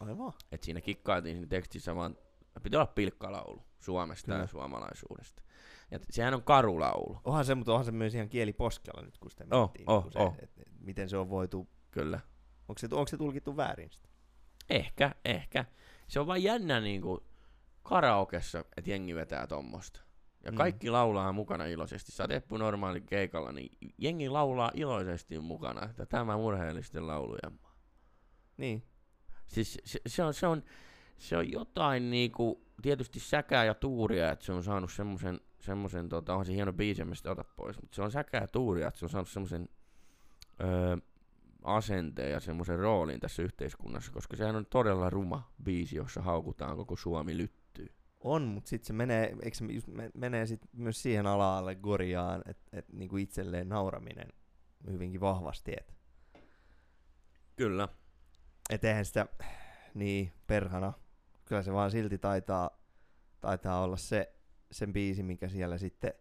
Aivan. 0.00 0.32
Et 0.52 0.62
siinä 0.62 0.80
kikkailtiin 0.80 1.36
siinä 1.36 1.48
tekstissä 1.48 1.94
vaan, 1.94 2.16
pitää 2.62 2.80
olla 2.80 2.92
pilkkalaulu 2.94 3.64
Suomesta 3.78 4.26
Kyllä. 4.26 4.38
ja 4.40 4.46
suomalaisuudesta. 4.46 5.42
Ja 5.90 5.98
sehän 6.10 6.34
on 6.34 6.42
karulaulu, 6.42 7.20
Onhan 7.24 7.44
se, 7.44 7.54
mutta 7.54 7.72
onhan 7.72 7.84
se 7.84 7.92
myös 7.92 8.14
ihan 8.14 8.28
kieli 8.28 8.52
poskella 8.52 9.02
nyt, 9.02 9.18
kun 9.18 9.30
sitä 9.30 9.44
Oh, 9.50 9.60
miettii. 9.60 9.84
oh, 9.88 10.02
kun 10.02 10.12
se, 10.12 10.18
oh. 10.18 10.34
Et, 10.42 10.58
et, 10.58 10.68
miten 10.80 11.08
se 11.08 11.16
on 11.16 11.30
voitu, 11.30 11.68
kyllä. 11.90 12.20
onko 12.68 12.78
se, 12.78 12.88
onko 12.92 13.06
se 13.06 13.16
tulkittu 13.16 13.56
väärin 13.56 13.90
sitä? 13.90 14.08
Ehkä, 14.70 15.14
ehkä. 15.24 15.64
Se 16.08 16.20
on 16.20 16.26
vaan 16.26 16.42
jännä 16.42 16.80
niinku 16.80 17.24
karaokessa, 17.82 18.58
että 18.76 18.90
jengi 18.90 19.14
vetää 19.14 19.46
tommosta. 19.46 20.00
Ja 20.44 20.50
Mm. 20.50 20.56
kaikki 20.56 20.90
laulaa 20.90 21.32
mukana 21.32 21.64
iloisesti. 21.66 22.12
Sä 22.12 22.22
oot 22.22 22.30
Eppu 22.30 22.56
normaali 22.56 23.00
keikalla, 23.00 23.52
niin 23.52 23.72
jengi 23.98 24.28
laulaa 24.28 24.70
iloisesti 24.74 25.38
mukana, 25.38 25.84
että 25.90 26.06
tämä 26.06 26.36
murheellisten 26.36 27.06
lauluja. 27.06 27.50
Niin. 28.56 28.82
Siis 29.46 29.78
se, 29.84 30.00
se, 30.06 30.22
on, 30.24 30.34
se, 30.34 30.46
on, 30.46 30.62
se 31.18 31.36
on 31.36 31.52
jotain 31.52 32.10
niinku, 32.10 32.62
tietysti 32.82 33.20
säkää 33.20 33.64
ja 33.64 33.74
tuuria, 33.74 34.30
että 34.30 34.44
se 34.44 34.52
on 34.52 34.64
saanut 34.64 34.92
semmosen, 34.92 35.40
semmosen 35.60 36.08
tota, 36.08 36.32
onhan 36.32 36.46
se 36.46 36.52
hieno 36.54 36.72
biisi, 36.72 37.02
en 37.02 37.16
sitä 37.16 37.30
ota 37.30 37.44
pois, 37.56 37.80
mutta 37.80 37.94
se 37.94 38.02
on 38.02 38.10
säkää 38.10 38.40
ja 38.40 38.48
tuuria, 38.48 38.88
että 38.88 39.00
se 39.00 39.04
on 39.04 39.10
saanut 39.10 39.28
semmosen 39.28 39.68
öö, 40.60 40.96
asenteen 41.64 42.32
ja 42.32 42.40
semmoisen 42.40 42.78
roolin 42.78 43.20
tässä 43.20 43.42
yhteiskunnassa, 43.42 44.12
koska 44.12 44.36
sehän 44.36 44.56
on 44.56 44.66
todella 44.66 45.10
ruma 45.10 45.50
biisi, 45.64 45.96
jossa 45.96 46.22
haukutaan 46.22 46.76
koko 46.76 46.96
Suomi 46.96 47.36
lyttyy. 47.36 47.59
On, 48.20 48.42
mutta 48.42 48.68
sitten 48.68 48.86
se 48.86 48.92
menee, 48.92 49.36
eikö 49.42 49.56
se 49.56 49.64
just 49.64 49.86
me, 49.86 50.10
menee 50.14 50.46
sit 50.46 50.60
myös 50.72 51.02
siihen 51.02 51.26
ala-allegoriaan, 51.26 52.42
että 52.46 52.78
et 52.78 52.92
niinku 52.92 53.16
itselleen 53.16 53.68
nauraminen 53.68 54.28
hyvinkin 54.90 55.20
vahvasti. 55.20 55.72
Et, 55.76 55.94
Kyllä. 57.56 57.88
et 58.70 58.84
eihän 58.84 59.04
sitä, 59.04 59.26
niin 59.94 60.32
perhana, 60.46 60.92
kyllä 61.44 61.62
se 61.62 61.72
vaan 61.72 61.90
silti 61.90 62.18
taitaa, 62.18 62.70
taitaa 63.40 63.82
olla 63.82 63.96
se, 63.96 64.34
sen 64.70 64.92
biisi, 64.92 65.22
mikä 65.22 65.48
siellä 65.48 65.78
sitten 65.78 66.14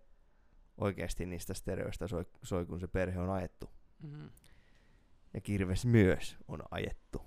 oikeasti 0.78 1.26
niistä 1.26 1.54
stereoista 1.54 2.08
soi, 2.08 2.26
soi, 2.44 2.66
kun 2.66 2.80
se 2.80 2.88
perhe 2.88 3.20
on 3.20 3.30
ajettu. 3.30 3.70
Mm-hmm. 4.04 4.30
Ja 5.34 5.42
Kirves 5.42 5.86
myös 5.86 6.38
on 6.48 6.64
ajettu 6.72 7.22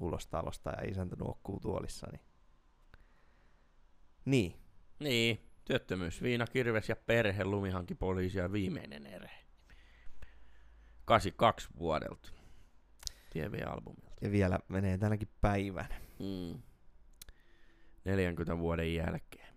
ulos 0.00 0.26
talosta 0.26 0.70
ja 0.70 0.90
isäntä 0.90 1.16
nuokkuu 1.16 1.60
tuolissa. 1.60 2.06
Niin, 2.12 2.20
niin. 4.24 4.54
Niin, 4.98 5.50
työttömyys, 5.64 6.22
viina, 6.22 6.46
kirves 6.46 6.88
ja 6.88 6.96
perhe, 6.96 7.44
lumihanki, 7.44 7.94
poliisi 7.94 8.38
ja 8.38 8.52
viimeinen 8.52 9.06
ere. 9.06 9.30
82 11.04 11.68
vuodelta. 11.78 12.30
TV-albumilta. 13.30 14.10
ja 14.20 14.30
vielä 14.30 14.58
menee 14.68 14.98
tänäkin 14.98 15.28
päivänä. 15.40 16.00
Mm. 16.18 16.62
40 18.04 18.58
vuoden 18.58 18.94
jälkeen. 18.94 19.54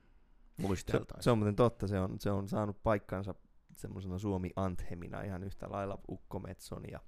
Se, 0.55 0.61
Muisteltaisiin. 0.61 1.23
se 1.23 1.31
on 1.31 1.37
muuten 1.37 1.55
totta, 1.55 1.87
se 1.87 1.99
on, 1.99 2.19
se 2.19 2.31
on 2.31 2.47
saanut 2.47 2.83
paikkansa 2.83 3.35
semmoisena 3.73 4.17
Suomi-anthemina 4.19 5.21
ihan 5.21 5.43
yhtä 5.43 5.71
lailla 5.71 5.99
Ukkometson 6.09 6.83
ja 6.91 6.99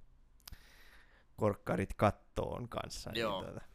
Korkkarit 1.37 1.93
kattoon 1.93 2.69
kanssa. 2.69 3.11
Joo. 3.15 3.41
Niin, 3.41 3.51
tuota, 3.51 3.68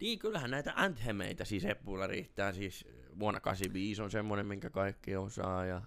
Niin, 0.00 0.18
kyllähän 0.18 0.50
näitä 0.50 0.72
anthemeitä 0.76 1.44
siis 1.44 1.64
Eppuilla 1.64 2.06
riittää. 2.06 2.52
Siis 2.52 2.86
vuonna 3.18 3.40
85 3.40 4.02
on 4.02 4.10
semmonen, 4.10 4.46
minkä 4.46 4.70
kaikki 4.70 5.16
osaa 5.16 5.64
ja, 5.64 5.82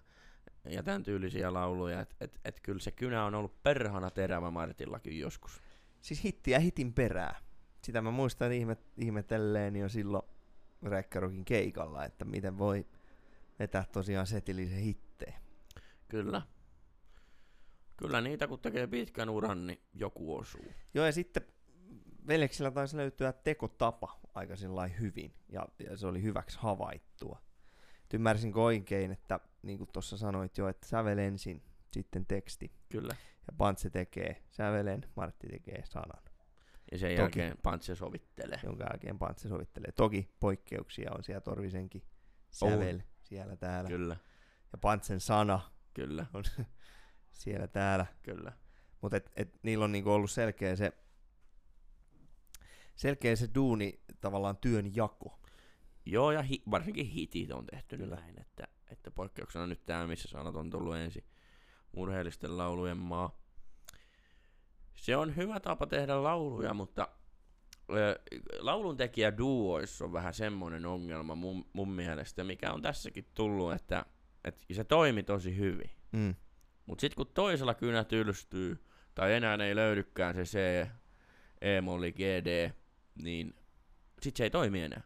ja 0.65 0.83
tämän 0.83 1.03
tyylisiä 1.03 1.53
lauluja. 1.53 2.01
Et, 2.01 2.15
et, 2.21 2.39
et 2.45 2.59
kyllä 2.59 2.79
se 2.79 2.91
kynä 2.91 3.25
on 3.25 3.35
ollut 3.35 3.63
perhana 3.63 4.09
terävä 4.09 4.51
Martillakin 4.51 5.19
joskus. 5.19 5.61
siis 6.01 6.23
hittiä 6.23 6.59
hitin 6.59 6.93
perää. 6.93 7.39
Sitä 7.83 8.01
mä 8.01 8.11
muistan 8.11 8.51
ihme, 8.51 8.77
ihmetelleen 8.97 9.75
jo 9.75 9.89
silloin 9.89 10.25
Räkkärokin 10.81 11.45
keikalla, 11.45 12.05
että 12.05 12.25
miten 12.25 12.57
voi 12.57 12.85
vetää 13.59 13.85
tosiaan 13.91 14.27
setillisen 14.27 14.79
hittejä. 14.79 15.39
Kyllä. 16.07 16.41
Kyllä 17.97 18.21
niitä, 18.21 18.47
kun 18.47 18.59
tekee 18.59 18.87
pitkän 18.87 19.29
uran, 19.29 19.67
niin 19.67 19.79
joku 19.93 20.35
osuu. 20.37 20.65
Joo, 20.93 21.05
ja 21.05 21.11
sitten 21.11 21.43
veljeksillä 22.27 22.71
taisi 22.71 22.97
löytyä 22.97 23.33
tekotapa 23.33 24.19
aika 24.33 24.53
hyvin, 24.99 25.33
ja, 25.49 25.67
ja 25.79 25.97
se 25.97 26.07
oli 26.07 26.21
hyväksi 26.21 26.57
havaittua. 26.61 27.41
Et 28.03 28.13
ymmärsinkö 28.13 28.61
oikein, 28.61 29.11
että 29.11 29.39
niin 29.61 29.77
kuin 29.77 29.89
tuossa 29.93 30.17
sanoit 30.17 30.57
jo, 30.57 30.67
että 30.67 30.87
sävel 30.87 31.17
ensin, 31.17 31.63
sitten 31.91 32.25
teksti, 32.25 32.71
Kyllä. 32.89 33.15
ja 33.47 33.53
Pantse 33.57 33.89
tekee 33.89 34.43
sävelen, 34.49 35.05
Martti 35.15 35.47
tekee 35.47 35.81
sanan, 35.85 36.23
Ja 36.91 36.97
sen 36.97 37.09
Toki. 37.09 37.21
jälkeen 37.21 37.57
Pantse 37.63 37.95
sovittelee. 37.95 38.59
jonka 38.63 38.83
jälkeen 38.83 39.19
Pantse 39.19 39.47
sovittelee. 39.49 39.91
Toki 39.91 40.29
poikkeuksia 40.39 41.11
on 41.17 41.23
siellä 41.23 41.41
Torvisenkin 41.41 42.03
sävel 42.49 42.99
siellä 43.23 43.55
täällä, 43.55 43.89
Kyllä, 43.89 44.17
ja 44.71 44.77
Pantsen 44.77 45.19
sana 45.19 45.59
kyllä, 45.93 46.25
on 46.33 46.43
siellä 47.31 47.67
täällä. 47.67 48.05
kyllä. 48.23 48.51
Mutta 49.01 49.17
et, 49.17 49.31
et 49.35 49.59
niillä 49.63 49.85
on 49.85 49.91
niinku 49.91 50.11
ollut 50.11 50.31
selkeä 50.31 50.75
se, 50.75 50.93
selkeä 53.01 53.35
se 53.35 53.49
duuni, 53.55 53.99
tavallaan 54.21 54.57
työn 54.57 54.95
jako. 54.95 55.39
Joo, 56.05 56.31
ja 56.31 56.41
hi- 56.41 56.63
varsinkin 56.71 57.05
hitit 57.05 57.51
on 57.51 57.65
tehty 57.65 57.97
Kyllä. 57.97 58.15
Näin, 58.15 58.41
että, 58.41 58.67
että 58.91 59.11
poikkeuksena 59.11 59.67
nyt 59.67 59.85
tämä, 59.85 60.07
missä 60.07 60.27
sanat 60.27 60.55
on 60.55 60.69
tullut 60.69 60.95
ensin. 60.95 61.23
Murheellisten 61.91 62.57
laulujen 62.57 62.97
maa. 62.97 63.41
Se 64.95 65.17
on 65.17 65.35
hyvä 65.35 65.59
tapa 65.59 65.87
tehdä 65.87 66.23
lauluja, 66.23 66.73
mutta 66.73 67.07
lauluntekijä 68.59 69.37
duoissa 69.37 70.05
on 70.05 70.13
vähän 70.13 70.33
semmoinen 70.33 70.85
ongelma 70.85 71.35
mun, 71.35 71.65
mun 71.73 71.89
mielestä, 71.89 72.43
mikä 72.43 72.73
on 72.73 72.81
tässäkin 72.81 73.25
tullut, 73.33 73.73
että, 73.73 74.05
että 74.43 74.65
se 74.71 74.83
toimi 74.83 75.23
tosi 75.23 75.57
hyvin. 75.57 75.89
Mm. 76.11 76.35
Mutta 76.85 77.01
sitten 77.01 77.15
kun 77.15 77.33
toisella 77.33 77.73
kynä 77.73 78.03
tylstyy, 78.03 78.85
tai 79.15 79.33
enää 79.33 79.55
ei 79.55 79.75
löydykään 79.75 80.35
se 80.35 80.43
C, 80.43 80.87
E-molli, 81.61 82.11
GD, 82.11 82.80
niin 83.15 83.55
sit 84.21 84.35
se 84.35 84.43
ei 84.43 84.49
toimi 84.49 84.81
enää. 84.81 85.01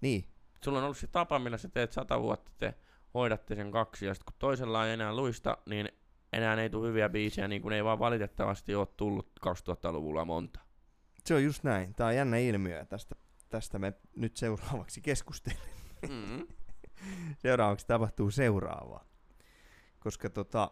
Niin, 0.00 0.24
Sulla 0.64 0.78
on 0.78 0.84
ollut 0.84 0.98
se 0.98 1.06
tapa, 1.06 1.38
millä 1.38 1.58
sä 1.58 1.68
teet 1.68 1.92
sata 1.92 2.22
vuotta, 2.22 2.52
te 2.58 2.74
hoidatte 3.14 3.54
sen 3.54 3.70
kaksi, 3.70 4.06
ja 4.06 4.14
sit 4.14 4.24
kun 4.24 4.36
toisella 4.38 4.86
ei 4.86 4.92
enää 4.92 5.16
luista, 5.16 5.58
niin 5.66 5.88
enää 6.32 6.62
ei 6.62 6.70
tule 6.70 6.88
hyviä 6.88 7.08
biisejä, 7.08 7.48
niin 7.48 7.62
kuin 7.62 7.72
ei 7.72 7.84
vaan 7.84 7.98
valitettavasti 7.98 8.74
ole 8.74 8.88
tullut 8.96 9.32
2000-luvulla 9.46 10.24
monta. 10.24 10.60
Se 11.24 11.34
on 11.34 11.44
just 11.44 11.64
näin. 11.64 11.94
Tää 11.94 12.06
on 12.06 12.16
jännä 12.16 12.38
ilmiö 12.38 12.84
tästä, 12.84 13.14
tästä 13.48 13.78
me 13.78 13.92
nyt 14.16 14.36
seuraavaksi 14.36 15.00
keskustelemme. 15.00 15.64
Mm. 16.08 16.46
Seuraavaksi 17.42 17.86
tapahtuu 17.86 18.30
seuraavaa. 18.30 19.04
Koska 19.98 20.30
tota, 20.30 20.70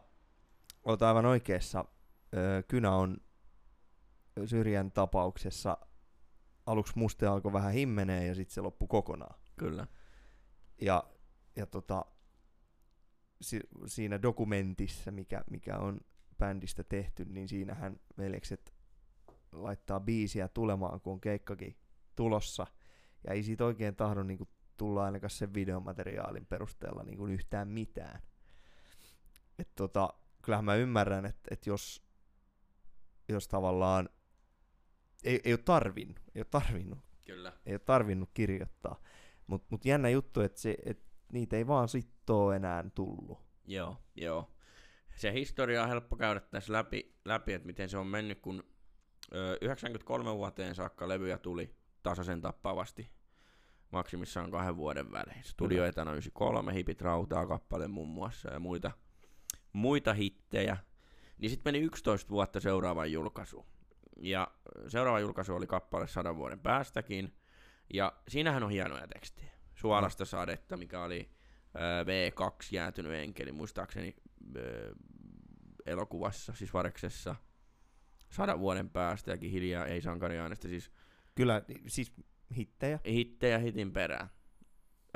olet 0.85 1.03
aivan 1.03 1.27
oikeassa. 1.27 1.85
Kynä 2.69 2.91
on 2.91 3.17
syrjän 4.45 4.93
tapauksessa 4.93 5.79
aluksi 6.67 6.93
muste 6.97 7.27
alkoi 7.27 7.53
vähän 7.53 7.73
himmenee 7.73 8.27
ja 8.27 8.35
sitten 8.35 8.55
se 8.55 8.61
loppui 8.61 8.89
kokonaan. 8.89 9.41
Kyllä. 9.57 9.87
Ja, 10.81 11.05
ja 11.57 11.67
tota, 11.67 12.05
si, 13.41 13.61
siinä 13.87 14.23
dokumentissa, 14.23 15.11
mikä, 15.11 15.45
mikä 15.51 15.79
on 15.79 16.01
bändistä 16.39 16.85
tehty, 16.85 17.25
niin 17.25 17.49
siinähän 17.49 18.01
veljekset 18.19 18.75
laittaa 19.53 20.01
biisiä 20.01 20.49
tulemaan, 20.49 21.01
kun 21.01 21.13
on 21.13 21.21
keikkakin 21.21 21.77
tulossa. 22.17 22.67
Ja 23.25 23.33
ei 23.33 23.43
siitä 23.43 23.65
oikein 23.65 23.97
tahdo 23.97 24.23
niin 24.23 24.39
kuin, 24.39 24.49
tulla 24.77 25.05
ainakaan 25.05 25.31
sen 25.31 25.55
videomateriaalin 25.55 26.47
perusteella 26.47 27.03
niin 27.03 27.19
kuin, 27.19 27.33
yhtään 27.33 27.69
mitään. 27.69 28.23
Et, 29.59 29.75
tota, 29.75 30.15
kyllähän 30.43 30.65
mä 30.65 30.75
ymmärrän, 30.75 31.27
että 31.27 31.49
et 31.51 31.67
jos, 31.67 32.03
jos 33.29 33.49
tavallaan 33.49 34.09
ei, 35.27 35.41
ei 35.45 35.53
ole 35.53 35.61
tarvinnut, 35.65 36.21
ei 36.35 36.41
ole 36.41 36.47
tarvinnut, 36.51 36.99
Kyllä. 37.25 37.53
ei 37.67 37.75
ole 37.75 37.79
tarvinnut 37.79 38.31
kirjoittaa. 38.35 39.01
Mutta 39.47 39.67
mut 39.71 39.85
jännä 39.85 40.09
juttu, 40.09 40.41
että 40.41 40.61
et 40.85 41.03
niitä 41.33 41.57
ei 41.57 41.67
vaan 41.67 41.89
sit 41.89 42.31
ole 42.31 42.57
enää 42.57 42.85
tullut. 42.95 43.39
Joo, 43.65 43.97
joo. 44.17 44.51
Se 45.17 45.33
historia 45.33 45.83
on 45.83 45.89
helppo 45.89 46.17
käydä 46.17 46.41
tässä 46.41 46.73
läpi, 46.73 47.15
läpi 47.25 47.53
että 47.53 47.67
miten 47.67 47.89
se 47.89 47.99
on 47.99 48.07
mennyt, 48.07 48.41
kun 48.41 48.65
ö, 49.35 49.59
93 49.61 50.35
vuoteen 50.35 50.75
saakka 50.75 51.09
levyjä 51.09 51.39
tuli 51.39 51.75
tasaisen 52.03 52.41
tappavasti 52.41 53.11
maksimissaan 53.93 54.51
kahden 54.51 54.77
vuoden 54.77 55.13
välein. 55.13 55.45
Studio 55.45 55.77
Kyllä. 55.77 55.89
etänä 55.89 56.11
93, 56.11 56.75
Hipit 56.75 57.01
rautaa 57.01 57.47
kappale 57.47 57.89
muun 57.89 58.09
muassa 58.09 58.51
ja 58.51 58.61
muita, 58.61 58.91
muita 59.73 60.15
hittejä. 60.15 60.77
Niin 61.39 61.51
sitten 61.51 61.73
meni 61.73 61.85
11 61.85 62.31
vuotta 62.31 62.61
seuraavan 62.61 63.13
julkaisu. 63.13 63.67
Ja 64.21 64.49
seuraava 64.89 65.21
julkaisu 65.21 65.55
oli 65.55 65.67
kappale 65.67 66.07
sadan 66.09 66.37
vuoden 66.37 66.61
päästäkin. 66.61 67.35
Ja 67.95 68.13
siinähän 68.29 68.63
on 68.63 68.71
hienoja 68.71 69.07
tekstejä. 69.09 69.51
Suolasta 69.75 70.25
sadetta, 70.25 70.77
mikä 70.77 71.03
oli 71.03 71.31
ö, 71.75 71.79
V2 72.05 72.69
jäätynyt 72.73 73.13
enkeli, 73.13 73.53
muistaakseni 73.53 74.17
ö, 74.57 74.95
elokuvassa, 75.87 76.53
siis 76.53 76.75
Vareksessa. 76.75 77.37
Sadan 78.31 78.61
vuoden 78.61 78.91
päästä 78.91 79.31
ja 79.31 79.37
hiljaa 79.51 79.87
ei 79.87 80.01
sankariäänestä, 80.01 80.69
siis 80.69 80.91
Kyllä, 81.35 81.63
siis 81.87 82.13
hittejä. 82.57 82.99
hittejä 83.07 83.59
hitin 83.59 83.93
perään. 83.93 84.29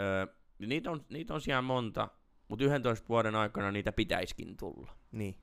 Öö, 0.01 0.27
niitä, 0.59 0.91
on, 0.91 1.07
niitä 1.09 1.35
on 1.35 1.41
siellä 1.41 1.63
monta, 1.63 2.09
mutta 2.49 2.65
11 2.65 3.09
vuoden 3.09 3.35
aikana 3.35 3.71
niitä 3.71 3.93
pitäisikin 3.93 4.57
tulla. 4.57 4.97
Niin. 5.13 5.37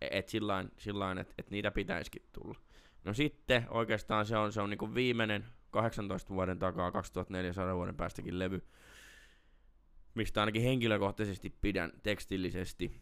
E- 0.00 0.18
Et 0.18 0.28
sillain, 0.28 0.70
sillain 0.78 1.18
että 1.18 1.34
et 1.38 1.50
niitä 1.50 1.70
pitäisikin 1.70 2.22
tulla. 2.32 2.58
No 3.04 3.14
sitten 3.14 3.66
oikeastaan 3.70 4.26
se 4.26 4.36
on, 4.36 4.52
se 4.52 4.60
on 4.60 4.70
niinku 4.70 4.94
viimeinen 4.94 5.46
18 5.70 6.34
vuoden 6.34 6.58
takaa, 6.58 6.92
2400 6.92 7.76
vuoden 7.76 7.96
päästäkin 7.96 8.38
levy, 8.38 8.66
mistä 10.14 10.40
ainakin 10.40 10.62
henkilökohtaisesti 10.62 11.50
pidän 11.50 11.92
tekstillisesti. 12.02 13.00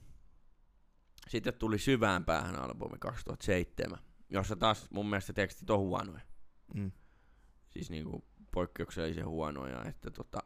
Sitten 1.29 1.55
tuli 1.55 1.79
Syvään 1.79 2.25
päähän 2.25 2.57
albumi 2.57 2.99
2007, 2.99 3.99
jossa 4.31 4.57
taas 4.57 4.91
mun 4.91 5.11
mielestä 5.11 5.33
tekstit 5.33 5.71
on 5.71 5.79
huonoja. 5.79 6.21
Mm. 6.75 6.93
Siis 7.71 7.91
niinku 7.91 8.25
poikkeuksellisen 8.53 9.27
huonoja, 9.27 9.85
että 9.85 10.11
tota, 10.11 10.43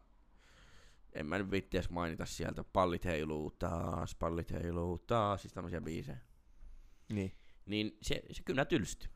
en 1.13 1.27
mä 1.27 1.39
nyt 1.39 1.51
vitti 1.51 1.77
edes 1.77 1.91
mainita 1.91 2.27
sieltä, 2.27 2.65
pallit 2.65 3.05
heiluu 3.05 3.51
taas, 3.51 4.15
pallit 4.15 4.53
heiluu 4.53 4.99
taas, 4.99 5.43
siis 5.43 5.53
tämmöisiä 5.53 5.81
biisejä. 5.81 6.19
Niin. 7.13 7.33
Niin 7.67 7.99
se, 8.03 8.23
se 8.31 8.43
kyllä 8.43 8.65
tylstyi. 8.65 9.11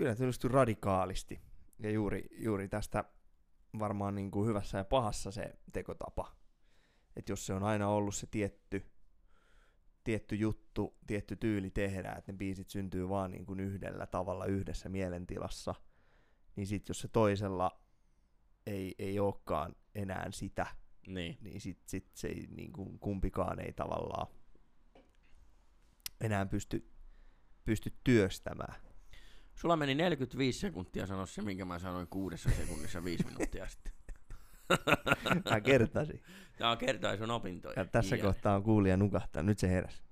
Kyllä 0.00 0.14
tylstyi 0.14 0.50
radikaalisti. 0.50 1.40
Ja 1.78 1.90
juuri, 1.90 2.28
juuri 2.32 2.68
tästä 2.68 3.04
varmaan 3.78 4.14
niin 4.14 4.30
kuin 4.30 4.48
hyvässä 4.48 4.78
ja 4.78 4.84
pahassa 4.84 5.30
se 5.30 5.58
tekotapa. 5.72 6.36
Että 7.16 7.32
jos 7.32 7.46
se 7.46 7.54
on 7.54 7.62
aina 7.62 7.88
ollut 7.88 8.14
se 8.14 8.26
tietty, 8.26 8.86
tietty 10.04 10.34
juttu, 10.36 10.98
tietty 11.06 11.36
tyyli 11.36 11.70
tehdä, 11.70 12.12
että 12.12 12.32
ne 12.32 12.38
biisit 12.38 12.70
syntyy 12.70 13.08
vaan 13.08 13.30
niin 13.30 13.46
kuin 13.46 13.60
yhdellä 13.60 14.06
tavalla 14.06 14.46
yhdessä 14.46 14.88
mielentilassa, 14.88 15.74
niin 16.56 16.66
sitten 16.66 16.90
jos 16.90 17.00
se 17.00 17.08
toisella 17.08 17.80
ei, 18.66 18.94
ei 18.98 19.20
olekaan 19.20 19.76
enää 19.94 20.28
sitä, 20.30 20.66
Niin. 21.06 21.38
niin 21.40 21.60
sit, 21.60 21.82
sit 21.86 22.10
se 22.14 22.28
ei, 22.28 22.46
niin 22.50 22.72
kuin 22.72 22.98
kumpikaan 22.98 23.60
ei 23.60 23.72
tavallaan 23.72 24.26
enää 26.20 26.46
pysty, 26.46 26.90
pysty 27.64 27.92
työstämään. 28.04 28.89
Sulla 29.60 29.76
meni 29.76 29.94
45 29.94 30.58
sekuntia 30.58 31.06
sanoa 31.06 31.26
se, 31.26 31.42
minkä 31.42 31.64
mä 31.64 31.78
sanoin 31.78 32.06
kuudessa 32.06 32.50
sekunnissa 32.50 33.04
viisi 33.04 33.24
minuuttia 33.24 33.68
sitten. 33.68 33.92
Mä 35.50 35.60
kertasin. 35.60 36.22
Tää 36.58 36.70
on 36.70 36.78
kertaisun 36.78 37.30
opintoja. 37.30 37.74
Ja 37.76 37.84
tässä 37.84 38.16
Hieno. 38.16 38.28
kohtaa 38.28 38.56
on 38.56 38.62
kuulija 38.62 38.96
nukahtaa. 38.96 39.42
Nyt 39.42 39.58
se 39.58 39.68
heräs. 39.68 40.02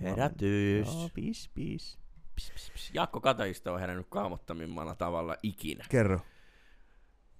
Herätys. 0.00 0.86
Joo, 0.86 1.10
pis, 1.14 1.50
pis. 1.54 1.98
Pis, 2.34 2.50
pis, 2.52 2.70
pis. 2.72 2.90
Jaakko 2.94 3.20
Kataista 3.20 3.72
on 3.72 3.80
herännyt 3.80 4.06
kaamottamimmalla 4.10 4.94
tavalla 4.94 5.36
ikinä. 5.42 5.84
Kerro. 5.88 6.20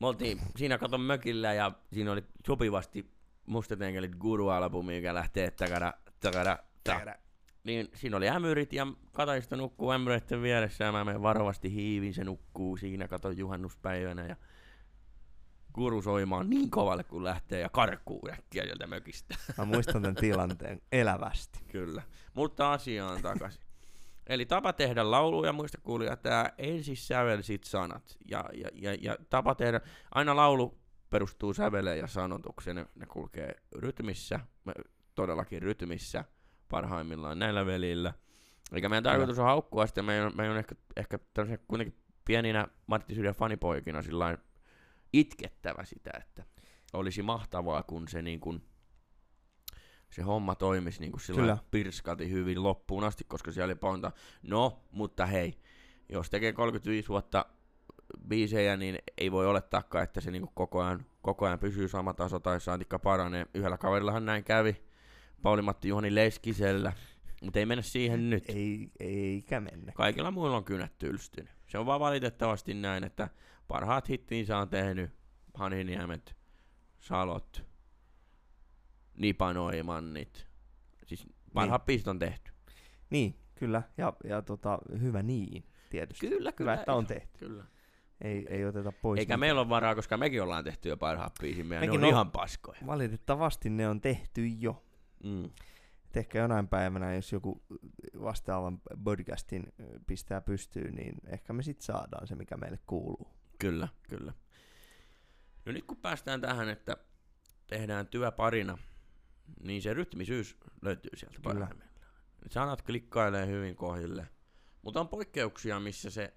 Me 0.00 0.06
oltiin 0.06 0.40
siinä 0.56 0.78
katon 0.78 1.00
mökillä 1.00 1.54
ja 1.54 1.72
siinä 1.92 2.12
oli 2.12 2.24
sopivasti 2.46 3.12
Mustat 3.46 3.82
Enkelit 3.82 4.14
Guru-albumi, 4.14 4.94
mikä 4.94 5.14
lähtee 5.14 5.50
takara, 5.50 5.92
takara, 6.20 6.58
ta. 6.84 7.00
Niin 7.66 7.88
siinä 7.94 8.16
oli 8.16 8.28
ämyrit 8.28 8.72
ja 8.72 8.86
Kataista 9.12 9.56
nukkuu 9.56 9.90
ämyreiden 9.90 10.42
vieressä 10.42 10.84
ja 10.84 10.92
mä 10.92 11.04
menen 11.04 11.22
varovasti 11.22 11.74
hiivin, 11.74 12.14
se 12.14 12.24
nukkuu 12.24 12.76
siinä, 12.76 13.08
katon 13.08 13.38
juhannuspäivänä 13.38 14.26
ja 14.26 14.36
Guru 15.74 16.02
soimaan 16.02 16.50
niin 16.50 16.70
kovalle 16.70 17.04
kun 17.04 17.24
lähtee 17.24 17.60
ja 17.60 17.68
karkuu 17.68 18.28
äkkiä 18.32 18.64
sieltä 18.64 18.86
mökistä. 18.86 19.36
Mä 19.58 19.64
muistan 19.64 20.02
tämän 20.02 20.14
tilanteen 20.14 20.80
elävästi. 20.92 21.58
Kyllä. 21.72 22.02
Mutta 22.34 22.72
asiaan 22.72 23.22
takaisin. 23.22 23.62
Eli 24.26 24.46
tapa 24.46 24.72
tehdä 24.72 25.10
lauluja, 25.10 25.52
muista 25.52 25.78
kuulija, 25.78 26.16
tämä 26.16 26.50
ensin 26.58 26.96
sävel, 26.96 27.42
sit 27.42 27.64
sanat. 27.64 28.16
Ja, 28.30 28.44
ja, 28.54 28.68
ja, 28.74 28.94
ja 29.00 29.16
tapa 29.30 29.54
tehdä, 29.54 29.80
aina 30.14 30.36
laulu 30.36 30.78
perustuu 31.10 31.54
säveleen 31.54 31.98
ja 31.98 32.06
sanotukseen, 32.06 32.76
ne, 32.76 32.86
ne 32.94 33.06
kulkee 33.06 33.54
rytmissä, 33.74 34.40
todellakin 35.14 35.62
rytmissä 35.62 36.24
parhaimmillaan 36.68 37.38
näillä 37.38 37.66
velillä. 37.66 38.12
Eikä 38.72 38.88
meidän 38.88 39.04
tarkoitus 39.04 39.38
on 39.38 39.44
haukkua 39.44 39.86
sitä, 39.86 40.02
meidän, 40.02 40.32
meidän 40.34 40.52
on 40.52 40.58
ehkä, 40.58 40.74
ehkä 40.96 41.18
tämmöisenä 41.34 41.64
kuitenkin 41.68 41.98
pieninä 42.24 42.68
Matti 42.86 43.14
Syrjän 43.14 43.34
fanipoikina 43.34 44.02
sillain 44.02 44.38
itkettävä 45.12 45.84
sitä, 45.84 46.10
että 46.20 46.44
olisi 46.92 47.22
mahtavaa, 47.22 47.82
kun 47.82 48.08
se 48.08 48.22
niin 48.22 48.40
kuin, 48.40 48.62
se 50.10 50.22
homma 50.22 50.54
toimisi 50.54 51.00
niin 51.00 51.12
kuin 51.12 51.20
sillä 51.20 51.58
pirskati 51.70 52.30
hyvin 52.30 52.62
loppuun 52.62 53.04
asti, 53.04 53.24
koska 53.24 53.52
siellä 53.52 53.72
oli 53.72 53.78
monta, 53.82 54.12
no, 54.42 54.84
mutta 54.90 55.26
hei, 55.26 55.60
jos 56.08 56.30
tekee 56.30 56.52
35 56.52 57.08
vuotta 57.08 57.46
biisejä, 58.28 58.76
niin 58.76 58.98
ei 59.18 59.32
voi 59.32 59.46
olettaakaan, 59.46 60.04
että 60.04 60.20
se 60.20 60.30
niinku 60.30 60.50
koko, 60.54 60.82
ajan, 60.82 61.06
koko 61.22 61.46
ajan 61.46 61.58
pysyy 61.58 61.88
sama 61.88 62.14
taso 62.14 62.38
tai 62.38 62.60
saatikka 62.60 62.98
paranee. 62.98 63.46
Yhdellä 63.54 63.78
kaverillahan 63.78 64.26
näin 64.26 64.44
kävi, 64.44 64.85
Pauli-Matti 65.42 65.88
Juhani 65.88 66.14
Leskisellä, 66.14 66.92
mutta 67.42 67.58
ei 67.58 67.66
mennä 67.66 67.82
siihen 67.82 68.30
nyt. 68.30 68.44
Ei, 68.48 68.90
eikä 69.00 69.60
mennä. 69.60 69.92
Kaikilla 69.92 70.30
muilla 70.30 70.56
on 70.56 70.64
kynät 70.64 70.98
tylstynyt. 70.98 71.50
Se 71.66 71.78
on 71.78 71.86
vaan 71.86 72.00
valitettavasti 72.00 72.74
näin, 72.74 73.04
että 73.04 73.28
parhaat 73.68 74.08
hittiinsä 74.08 74.58
on 74.58 74.68
tehnyt 74.68 75.10
Hanhiniemet, 75.54 76.36
Salot, 76.98 77.64
Nipanoimannit. 79.16 80.46
Siis 81.06 81.26
parhaat 81.54 81.82
niin. 81.82 81.86
biisit 81.86 82.08
on 82.08 82.18
tehty. 82.18 82.52
Niin, 83.10 83.34
kyllä. 83.54 83.82
Ja, 83.98 84.12
ja 84.24 84.42
tota, 84.42 84.78
hyvä 85.00 85.22
niin, 85.22 85.64
tietysti. 85.90 86.28
Kyllä, 86.28 86.52
Hyvä, 86.60 86.74
että 86.74 86.94
on 86.94 87.06
tehty. 87.06 87.38
Kyllä. 87.38 87.64
Ei, 88.20 88.46
ei 88.48 88.64
oteta 88.64 88.92
pois. 88.92 89.18
Eikä 89.18 89.32
niitä. 89.32 89.36
meillä 89.36 89.60
ole 89.60 89.68
varaa, 89.68 89.94
koska 89.94 90.16
mekin 90.16 90.42
ollaan 90.42 90.64
tehty 90.64 90.88
jo 90.88 90.96
parhaat 90.96 91.34
biisimme 91.40 91.74
ja 91.74 91.80
ne 91.80 91.90
on 91.90 92.04
on- 92.04 92.10
ihan 92.10 92.30
paskoja. 92.30 92.78
Valitettavasti 92.86 93.70
ne 93.70 93.88
on 93.88 94.00
tehty 94.00 94.46
jo. 94.46 94.82
Mm. 95.24 95.44
Et 96.06 96.16
ehkä 96.16 96.38
jonain 96.38 96.68
päivänä, 96.68 97.14
jos 97.14 97.32
joku 97.32 97.62
vastaavan 98.22 98.80
podcastin 99.04 99.72
pistää 100.06 100.40
pystyyn, 100.40 100.94
niin 100.94 101.14
ehkä 101.26 101.52
me 101.52 101.62
sitten 101.62 101.86
saadaan 101.86 102.26
se, 102.26 102.34
mikä 102.34 102.56
meille 102.56 102.78
kuuluu. 102.86 103.30
Kyllä, 103.58 103.88
kyllä. 104.08 104.32
No 105.64 105.72
nyt 105.72 105.84
kun 105.84 105.96
päästään 105.96 106.40
tähän, 106.40 106.68
että 106.68 106.96
tehdään 107.66 108.06
työ 108.06 108.32
parina, 108.32 108.78
niin 109.62 109.82
se 109.82 109.94
rytmisyys 109.94 110.56
löytyy 110.82 111.10
sieltä 111.14 111.38
parhaimmillaan. 111.42 111.96
Sanat 112.50 112.82
klikkailee 112.82 113.46
hyvin 113.46 113.76
kohdille, 113.76 114.28
mutta 114.82 115.00
on 115.00 115.08
poikkeuksia, 115.08 115.80
missä 115.80 116.10
se 116.10 116.34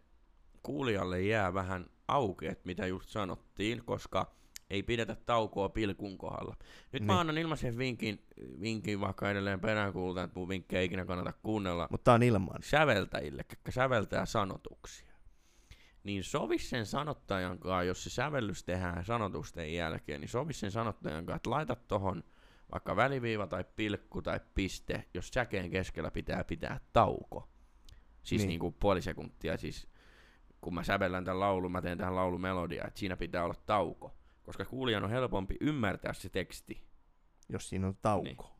kuulijalle 0.64 1.22
jää 1.22 1.54
vähän 1.54 1.86
auki, 2.08 2.48
että 2.48 2.66
mitä 2.66 2.88
just 2.88 3.10
sanottiin, 3.10 3.86
koska 3.86 4.36
ei 4.70 4.84
pidetä 4.84 5.16
taukoa 5.16 5.70
pilkun 5.70 6.18
kohdalla. 6.18 6.56
Nyt 6.92 7.02
niin. 7.02 7.08
mä 7.08 7.20
annan 7.20 7.38
ilmaisen 7.38 7.78
vinkin, 7.78 8.26
vinkin 8.62 9.00
vaikka 9.02 9.32
edelleen 9.32 9.60
peräänkuulutan, 9.60 10.26
että 10.26 10.40
mun 10.40 10.50
vinkkejä 10.50 10.80
ei 10.80 10.86
ikinä 10.86 11.06
kannata 11.06 11.34
kuunnella 11.44 11.88
Mutta 11.92 12.14
on 12.14 12.24
ilman. 12.24 12.64
säveltäjille, 12.64 13.44
ketkä 13.44 13.72
säveltää 13.72 14.26
sanotuksia. 14.26 15.10
Niin 16.04 16.24
sovi 16.24 16.58
sen 16.60 16.86
sanottajan 16.86 17.60
kanssa, 17.60 17.84
jos 17.84 18.04
se 18.04 18.10
sävellys 18.10 18.64
tehdään 18.64 19.06
sanotusten 19.06 19.74
jälkeen, 19.74 20.22
niin 20.22 20.30
sovi 20.30 20.54
sen 20.54 20.72
sanottajan 20.72 21.26
kanssa, 21.26 21.36
että 21.36 21.50
laita 21.50 21.76
tohon 21.76 22.24
vaikka 22.72 22.96
väliviiva 22.96 23.48
tai 23.48 23.66
pilkku 23.76 24.22
tai 24.22 24.40
piste, 24.56 25.06
jos 25.14 25.28
säkeen 25.30 25.70
keskellä 25.70 26.12
pitää 26.12 26.44
pitää 26.44 26.80
tauko. 26.94 27.50
Siis 28.24 28.30
Niin. 28.30 28.38
niin. 28.40 28.48
niinku 28.48 28.72
puoli 28.72 29.02
sekuntia, 29.02 29.58
siis 29.58 29.88
kun 30.62 30.74
mä 30.74 30.84
sävellän 30.84 31.26
tämän 31.26 31.40
laulun, 31.40 31.72
mä 31.72 31.82
teen 31.82 31.98
tähän 31.98 32.16
laulumelodia, 32.16 32.84
että 32.88 33.00
siinä 33.00 33.18
pitää 33.18 33.44
olla 33.44 33.56
tauko. 33.66 34.16
Koska 34.50 34.66
kuulijan 34.66 35.04
on 35.04 35.10
helpompi 35.10 35.56
ymmärtää 35.62 36.14
se 36.14 36.30
teksti. 36.30 36.84
Jos 37.50 37.70
siinä 37.70 37.88
on 37.88 37.98
tauko. 38.02 38.60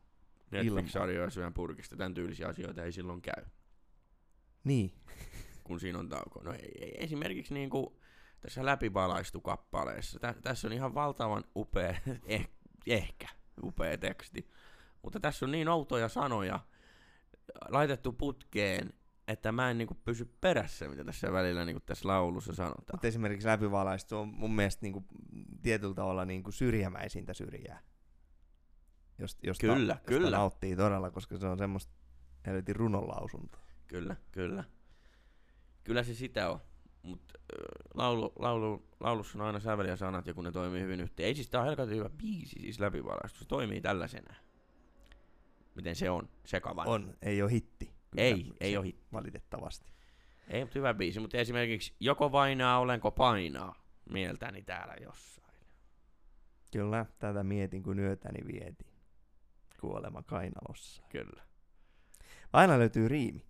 Netflix-sarjoja 0.50 1.30
syön 1.30 1.54
purkista, 1.54 1.96
tämän 1.96 2.14
tyylisiä 2.14 2.48
asioita 2.48 2.84
ei 2.84 2.92
silloin 2.92 3.22
käy. 3.22 3.44
Niin. 4.64 4.94
kun 5.64 5.80
siinä 5.80 5.98
on 5.98 6.08
tauko. 6.08 6.42
No 6.42 6.52
ei, 6.52 6.72
ei, 6.80 7.04
esimerkiksi 7.04 7.54
niin 7.54 7.70
kuin 7.70 7.86
tässä 8.40 8.64
läpivalaistu 8.64 9.40
kappaleessa. 9.40 10.18
Tä, 10.18 10.34
tässä 10.42 10.68
on 10.68 10.72
ihan 10.72 10.94
valtavan 10.94 11.44
upea, 11.56 11.94
eh, 12.26 12.48
ehkä 12.86 13.28
upea 13.62 13.98
teksti. 13.98 14.50
Mutta 15.02 15.20
tässä 15.20 15.46
on 15.46 15.52
niin 15.52 15.68
outoja 15.68 16.08
sanoja 16.08 16.60
laitettu 17.68 18.12
putkeen, 18.12 18.92
että 19.30 19.52
mä 19.52 19.70
en 19.70 19.78
niin 19.78 19.88
kuin 19.88 20.00
pysy 20.04 20.24
perässä, 20.40 20.88
mitä 20.88 21.04
tässä 21.04 21.32
välillä 21.32 21.64
niin 21.64 21.74
kuin 21.74 21.82
tässä 21.86 22.08
laulussa 22.08 22.54
sanotaan. 22.54 22.84
Mutta 22.92 23.06
esimerkiksi 23.06 23.48
läpivalaistu 23.48 24.16
on 24.16 24.28
mun 24.28 24.54
mielestä 24.54 24.82
niinku 24.82 25.04
tietyllä 25.62 25.94
tavalla 25.94 26.24
niinku 26.24 26.52
syrjämäisintä 26.52 27.34
syrjää. 27.34 27.80
Jos, 29.18 29.38
josta, 29.42 29.66
Kyllä, 29.66 29.92
josta 29.92 30.06
kyllä. 30.06 30.36
nauttii 30.36 30.76
todella, 30.76 31.10
koska 31.10 31.38
se 31.38 31.46
on 31.46 31.58
semmoista 31.58 31.92
helvetin 32.46 32.76
runonlausuntoa. 32.76 33.60
Kyllä, 33.86 34.16
kyllä. 34.32 34.64
Kyllä 35.84 36.02
se 36.02 36.14
sitä 36.14 36.50
on. 36.50 36.60
Mutta 37.02 37.38
laulu, 37.94 38.32
laulu, 38.38 38.88
laulussa 39.00 39.38
on 39.38 39.44
aina 39.44 39.60
sävel 39.60 39.86
ja 39.86 39.96
sanat, 39.96 40.26
ja 40.26 40.34
kun 40.34 40.44
ne 40.44 40.52
toimii 40.52 40.82
hyvin 40.82 41.00
yhteen. 41.00 41.26
Ei 41.26 41.34
siis 41.34 41.50
tää 41.50 41.60
on 41.60 41.66
helkatin 41.66 41.96
hyvä 41.96 42.10
biisi, 42.10 42.60
siis 42.60 42.80
läpivalaistu. 42.80 43.38
Se 43.38 43.48
toimii 43.48 43.80
tällaisena. 43.80 44.34
Miten 45.74 45.96
se 45.96 46.10
on, 46.10 46.28
sekavan. 46.44 46.88
On, 46.88 47.14
ei 47.22 47.42
ole 47.42 47.50
hitti. 47.50 47.99
Ei, 48.16 48.44
Se- 48.44 48.54
ei 48.60 48.76
ole 48.76 48.86
hitti. 48.86 49.06
Valitettavasti. 49.12 49.92
Ei, 50.48 50.64
mutta 50.64 50.78
hyvä 50.78 50.94
biisi. 50.94 51.20
Mutta 51.20 51.38
esimerkiksi 51.38 51.94
joko 52.00 52.32
vainaa, 52.32 52.78
olenko 52.78 53.10
painaa, 53.10 53.74
mieltäni 54.10 54.62
täällä 54.62 54.94
jossain. 55.02 55.54
Kyllä, 56.72 57.06
tätä 57.18 57.44
mietin 57.44 57.82
kun 57.82 57.98
yötäni 57.98 58.46
vietin. 58.46 58.86
Kuolema 59.80 60.22
kainalossa. 60.22 61.02
Kyllä. 61.08 61.42
Aina 62.52 62.78
löytyy 62.78 63.08
riimi. 63.08 63.46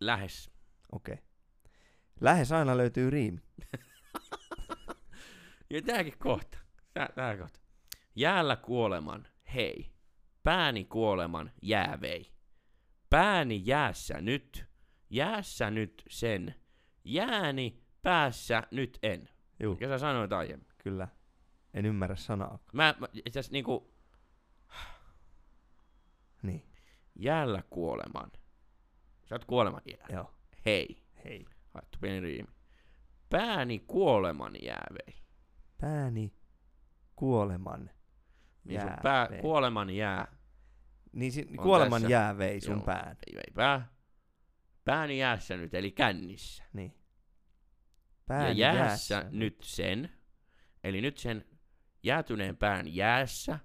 Lähes. 0.00 0.50
Okei. 0.92 1.14
Okay. 1.14 1.24
Lähes 2.20 2.52
aina 2.52 2.76
löytyy 2.76 3.10
riimi. 3.10 3.40
Ja 5.70 5.82
tääkin 5.82 6.18
kohta. 6.18 6.58
Tää, 6.94 7.08
tää 7.14 7.36
kohta. 7.36 7.60
Jäällä 8.16 8.56
kuoleman, 8.56 9.26
hei. 9.54 9.90
Pääni 10.42 10.84
kuoleman, 10.84 11.52
jäävei. 11.62 12.32
Pääni 13.10 13.62
jäässä 13.64 14.20
nyt. 14.20 14.64
Jäässä 15.10 15.70
nyt 15.70 16.02
sen. 16.08 16.54
Jääni 17.04 17.82
päässä 18.02 18.62
nyt 18.70 18.98
en. 19.02 19.28
Juu, 19.62 19.76
Ja 19.80 19.88
sä 19.88 19.98
sanoit 19.98 20.32
aiemmin. 20.32 20.68
kyllä. 20.82 21.08
En 21.74 21.86
ymmärrä 21.86 22.16
sanaa. 22.16 22.58
Mä, 22.72 22.94
mä 22.98 23.06
itse 23.12 23.38
asiassa 23.40 23.52
niinku 23.52 23.94
Niin, 26.42 26.66
jäällä 27.16 27.62
kuoleman. 27.70 28.30
Sä 29.24 29.34
oot 29.34 29.44
kuoleman 29.44 29.82
jäällä. 29.90 30.14
joo. 30.16 30.34
Hei. 30.66 31.02
Hei. 31.24 31.44
Haettu 31.74 31.98
pieni 32.00 32.20
riimi. 32.20 32.48
Pääni 33.30 33.78
kuoleman 33.78 34.52
jäävei. 34.62 35.22
Pääni 35.80 36.32
kuoleman 37.16 37.90
Niin 38.64 38.80
sun 38.80 38.90
jää 38.90 39.00
pää, 39.02 39.28
kuoleman 39.40 39.90
jää. 39.90 40.37
Niin 41.12 41.32
si- 41.32 41.44
kuoleman 41.44 42.02
tässä. 42.02 42.12
jää 42.12 42.38
vei 42.38 42.60
sun 42.60 42.74
Joo. 42.76 42.84
pään. 42.84 43.16
Ei 43.36 43.52
pää. 43.54 43.88
Pääni 44.84 45.18
jäässä 45.18 45.56
nyt, 45.56 45.74
eli 45.74 45.90
kännissä. 45.90 46.64
Niin. 46.72 46.94
ja 46.94 47.00
Pääni 48.26 48.58
jäässä 48.60 49.24
nyt 49.30 49.58
sen, 49.62 50.12
eli 50.84 51.00
nyt 51.00 51.16
sen 51.18 51.44
jäätyneen 52.02 52.56
pään 52.56 52.94
jäässä, 52.94 53.58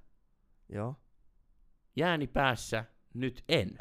Joo. 0.70 0.96
jääni 1.96 2.28
päässä, 2.28 2.86
nyt 3.14 3.44
en. 3.50 3.70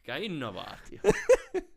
Mikä 0.00 0.16
innovaatio. 0.16 0.98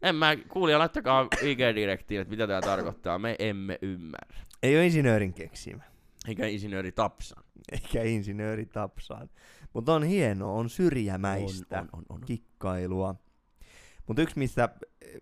en 0.01 0.15
mä, 0.15 0.35
kuulija, 0.35 0.79
laittakaa 0.79 1.27
IG-direktiin, 1.41 2.21
että 2.21 2.29
mitä 2.31 2.47
tämä 2.47 2.61
tarkoittaa. 2.61 3.19
Me 3.19 3.35
emme 3.39 3.79
ymmärrä. 3.81 4.41
Ei 4.63 4.75
ole 4.75 4.85
insinöörin 4.85 5.33
keksimä. 5.33 5.90
Eikä 6.27 6.47
insinööri 6.47 6.91
Tapsan. 6.91 7.43
Eikä 7.71 8.03
insinööri 8.03 8.65
tapsaan. 8.65 9.29
Mutta 9.73 9.93
on 9.93 10.03
hienoa, 10.03 10.51
on 10.53 10.69
syrjämäistä 10.69 11.79
On, 11.79 11.89
on, 11.93 11.99
on, 11.99 12.05
on. 12.09 12.21
kikkailua. 12.25 13.15
Mutta 14.07 14.21
yksi, 14.21 14.39
mistä, 14.39 14.69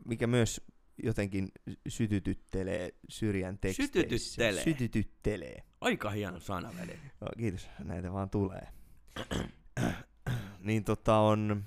mikä 0.05 0.27
myös 0.27 0.61
jotenkin 1.03 1.51
sytytyttelee 1.87 2.91
syrjän 3.09 3.57
teksteissä. 3.59 3.93
Sytytyttelee? 3.93 4.63
Sytytyttelee. 4.63 5.63
Aika 5.81 6.09
hieno 6.09 6.39
sana, 6.39 6.71
veli. 6.81 6.99
No, 7.21 7.27
kiitos, 7.37 7.69
näitä 7.83 8.13
vaan 8.13 8.29
tulee. 8.29 8.67
niin 10.59 10.83
tota 10.83 11.17
on 11.17 11.65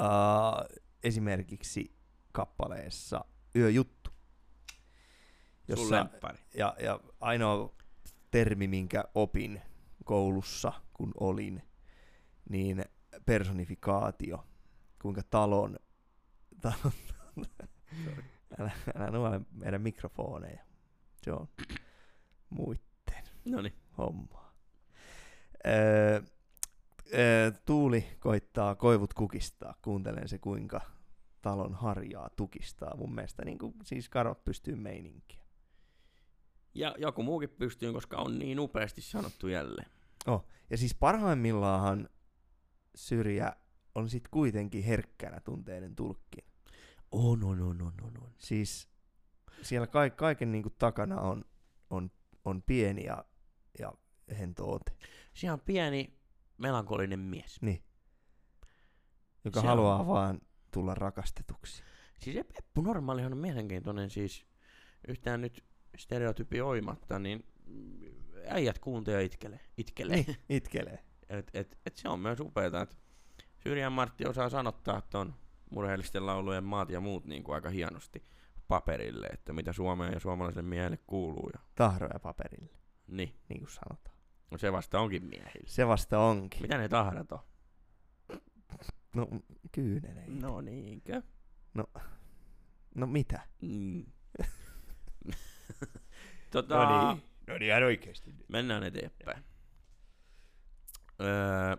uh, 0.00 0.78
esimerkiksi 1.02 1.94
kappaleessa 2.32 3.24
Yöjuttu. 3.56 4.10
Sun 4.10 4.16
Jossa, 5.68 5.94
lemppari. 5.96 6.38
ja, 6.54 6.76
ja 6.82 7.00
ainoa 7.20 7.74
termi, 8.30 8.66
minkä 8.66 9.04
opin 9.14 9.62
koulussa, 10.04 10.72
kun 10.92 11.12
olin, 11.20 11.62
niin 12.48 12.84
personifikaatio. 13.26 14.44
Kuinka 15.02 15.22
talon, 15.30 15.78
talon 16.62 16.92
älä, 18.60 18.70
älä 18.96 19.10
nuole 19.10 19.40
meidän 19.52 19.82
mikrofoneja. 19.82 20.62
Se 21.22 21.32
on 21.32 21.48
muitten 22.50 23.24
No 23.44 23.62
niin. 23.62 23.74
hommaa. 23.98 24.54
Öö, 25.66 26.20
öö, 27.14 27.50
Tuuli 27.66 28.04
koittaa 28.20 28.74
koivut 28.74 29.14
kukistaa. 29.14 29.74
Kuuntelen 29.82 30.28
se, 30.28 30.38
kuinka 30.38 30.80
talon 31.42 31.74
harjaa 31.74 32.30
tukistaa. 32.36 32.96
Mun 32.96 33.14
mielestä 33.14 33.44
niin 33.44 33.58
kuin, 33.58 33.74
siis 33.84 34.08
karot 34.08 34.44
pystyy 34.44 34.76
meininkiä. 34.76 35.47
Ja 36.74 36.94
joku 36.98 37.22
muukin 37.22 37.48
pystyy, 37.50 37.92
koska 37.92 38.16
on 38.16 38.38
niin 38.38 38.60
upeasti 38.60 39.00
sanottu 39.00 39.48
jälleen. 39.48 39.90
Oh. 40.26 40.46
Ja 40.70 40.76
siis 40.76 40.94
parhaimmillaanhan 40.94 42.08
syrjä 42.94 43.52
on 43.94 44.10
sit 44.10 44.28
kuitenkin 44.28 44.84
herkkänä 44.84 45.40
tunteiden 45.40 45.96
tulkki. 45.96 46.38
On, 47.12 47.44
on, 47.44 47.60
on, 47.62 47.82
on, 47.82 47.92
on, 48.02 48.12
on. 48.22 48.30
Siis 48.38 48.88
siellä 49.62 49.86
ka- 49.86 50.10
kaiken 50.10 50.52
niin 50.52 50.62
kuin 50.62 50.74
takana 50.78 51.20
on, 51.20 51.44
on, 51.90 52.10
on 52.44 52.62
pieni 52.62 53.04
ja, 53.04 53.24
ja 53.78 53.92
hento 54.38 54.72
ote. 54.72 54.92
Siinä 55.34 55.52
on 55.52 55.60
pieni 55.60 56.18
melankolinen 56.58 57.20
mies. 57.20 57.62
Niin. 57.62 57.82
Joka 59.44 59.60
Se 59.60 59.66
on- 59.66 59.68
haluaa 59.68 60.06
vaan 60.06 60.40
tulla 60.70 60.94
rakastetuksi. 60.94 61.82
Siis 62.18 62.36
se 62.36 62.44
Peppu 62.44 62.80
Normaalihan 62.82 63.32
on 63.32 63.38
mielenkiintoinen 63.38 64.10
siis 64.10 64.46
yhtään 65.08 65.40
nyt 65.40 65.64
stereotypioimatta, 65.96 67.18
niin 67.18 67.44
äijät 68.46 68.78
kuuntelee 68.78 69.20
ja 69.20 69.26
itkelee. 69.26 69.60
itkelee. 69.76 70.16
Niin, 70.16 70.36
itkelee. 70.48 71.04
et, 71.28 71.50
et, 71.54 71.78
et 71.86 71.96
se 71.96 72.08
on 72.08 72.20
myös 72.20 72.40
upeeta, 72.40 72.80
että 72.80 72.96
Syrjän 73.58 73.92
Martti 73.92 74.26
osaa 74.26 74.48
sanottaa 74.48 75.00
ton 75.00 75.34
murheellisten 75.70 76.26
laulujen 76.26 76.64
maat 76.64 76.90
ja 76.90 77.00
muut 77.00 77.24
niin 77.24 77.44
kuin 77.44 77.54
aika 77.54 77.70
hienosti 77.70 78.22
paperille, 78.68 79.26
että 79.26 79.52
mitä 79.52 79.72
Suomeen 79.72 80.12
ja 80.12 80.20
suomalaiselle 80.20 80.68
miehelle 80.68 80.98
kuuluu. 81.06 81.50
Ja, 81.54 81.60
Tahroja 81.74 82.18
paperille, 82.22 82.78
niin, 83.06 83.40
niin 83.48 83.60
kuin 83.60 83.70
sanotaan. 83.70 84.16
no 84.50 84.58
se 84.58 84.72
vasta 84.72 85.00
onkin 85.00 85.24
miehille. 85.24 85.68
Se 85.68 85.86
vasta 85.86 86.18
onkin. 86.18 86.62
Mitä 86.62 86.78
ne 86.78 86.88
tahrat 86.88 87.32
on? 87.32 87.38
No, 89.14 89.28
kyyneleitä. 89.72 90.32
No 90.40 90.60
niinkö? 90.60 91.22
No 92.94 93.06
mitä? 93.06 93.40
Mm. 93.62 94.06
tota, 96.50 96.74
No 96.74 97.12
niin. 97.12 97.22
No 97.46 97.58
niin, 97.58 97.70
ihan 97.70 97.82
oikeesti. 97.82 98.34
Mennään 98.48 98.82
eteenpäin. 98.82 99.44
Öö, 101.20 101.76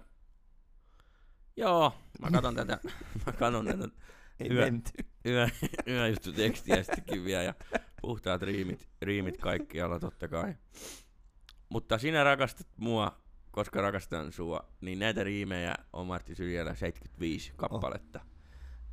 joo, 1.58 1.94
mä 2.22 2.32
katon 2.32 2.56
tätä, 2.56 2.80
mä 3.26 3.32
katon 3.32 3.66
tätä 3.66 3.88
Ei 4.40 4.50
Yö. 4.54 4.66
menty. 4.66 4.92
yö, 5.26 5.48
yöjuttu 5.88 6.34
tekstiä 6.34 6.84
sittenkin 6.84 7.26
vielä 7.26 7.44
ja 7.44 7.54
puhtaat 8.02 8.42
riimit, 8.42 8.90
riimit 9.02 9.38
kaikkialla 9.38 10.00
totta 10.00 10.28
kai. 10.28 10.56
Mutta 11.70 11.98
sinä 11.98 12.24
rakastat 12.24 12.68
mua, 12.78 13.22
koska 13.52 13.82
rakastan 13.82 14.32
sua, 14.32 14.70
niin 14.82 15.00
näitä 15.00 15.24
riimejä 15.24 15.76
on 15.94 16.08
Martti 16.08 16.36
Syrjälä 16.36 16.76
75 16.76 17.54
kappaletta. 17.56 18.20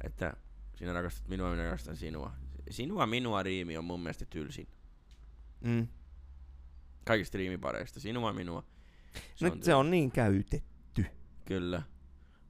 Että 0.04 0.32
sinä 0.76 0.92
rakastat 0.92 1.28
minua, 1.28 1.50
minä 1.50 1.64
rakastan 1.64 1.96
sinua. 1.96 2.32
Sinua 2.70 3.06
minua 3.06 3.42
riimi 3.42 3.76
on 3.76 3.84
mun 3.84 4.00
mielestä 4.00 4.24
tylsin. 4.30 4.68
Mm. 5.66 5.88
Kaikista 7.04 7.38
riimipareista. 7.38 8.00
Sinua 8.00 8.32
minua. 8.32 8.64
Se, 9.34 9.50
Nyt 9.50 9.62
se 9.62 9.74
on 9.74 9.90
niin 9.90 10.10
käytetty. 10.10 11.06
Kyllä. 11.44 11.82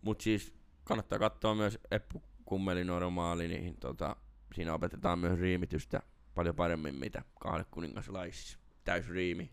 Mut 0.02 0.20
siis 0.20 0.54
kannattaa 0.84 1.18
katsoa 1.18 1.54
myös 1.54 1.78
Eppu 1.90 2.22
Kummeli 2.44 2.84
Normaali, 2.84 3.48
niin 3.48 3.76
tota, 3.76 4.16
siinä 4.54 4.74
opetetaan 4.74 5.18
myös 5.18 5.38
riimitystä 5.38 6.02
paljon 6.34 6.54
paremmin 6.56 6.94
mitä 6.94 7.22
kahdelle 7.40 7.66
kuningaslaisissa. 7.70 8.58
Täysriimi. 8.84 9.50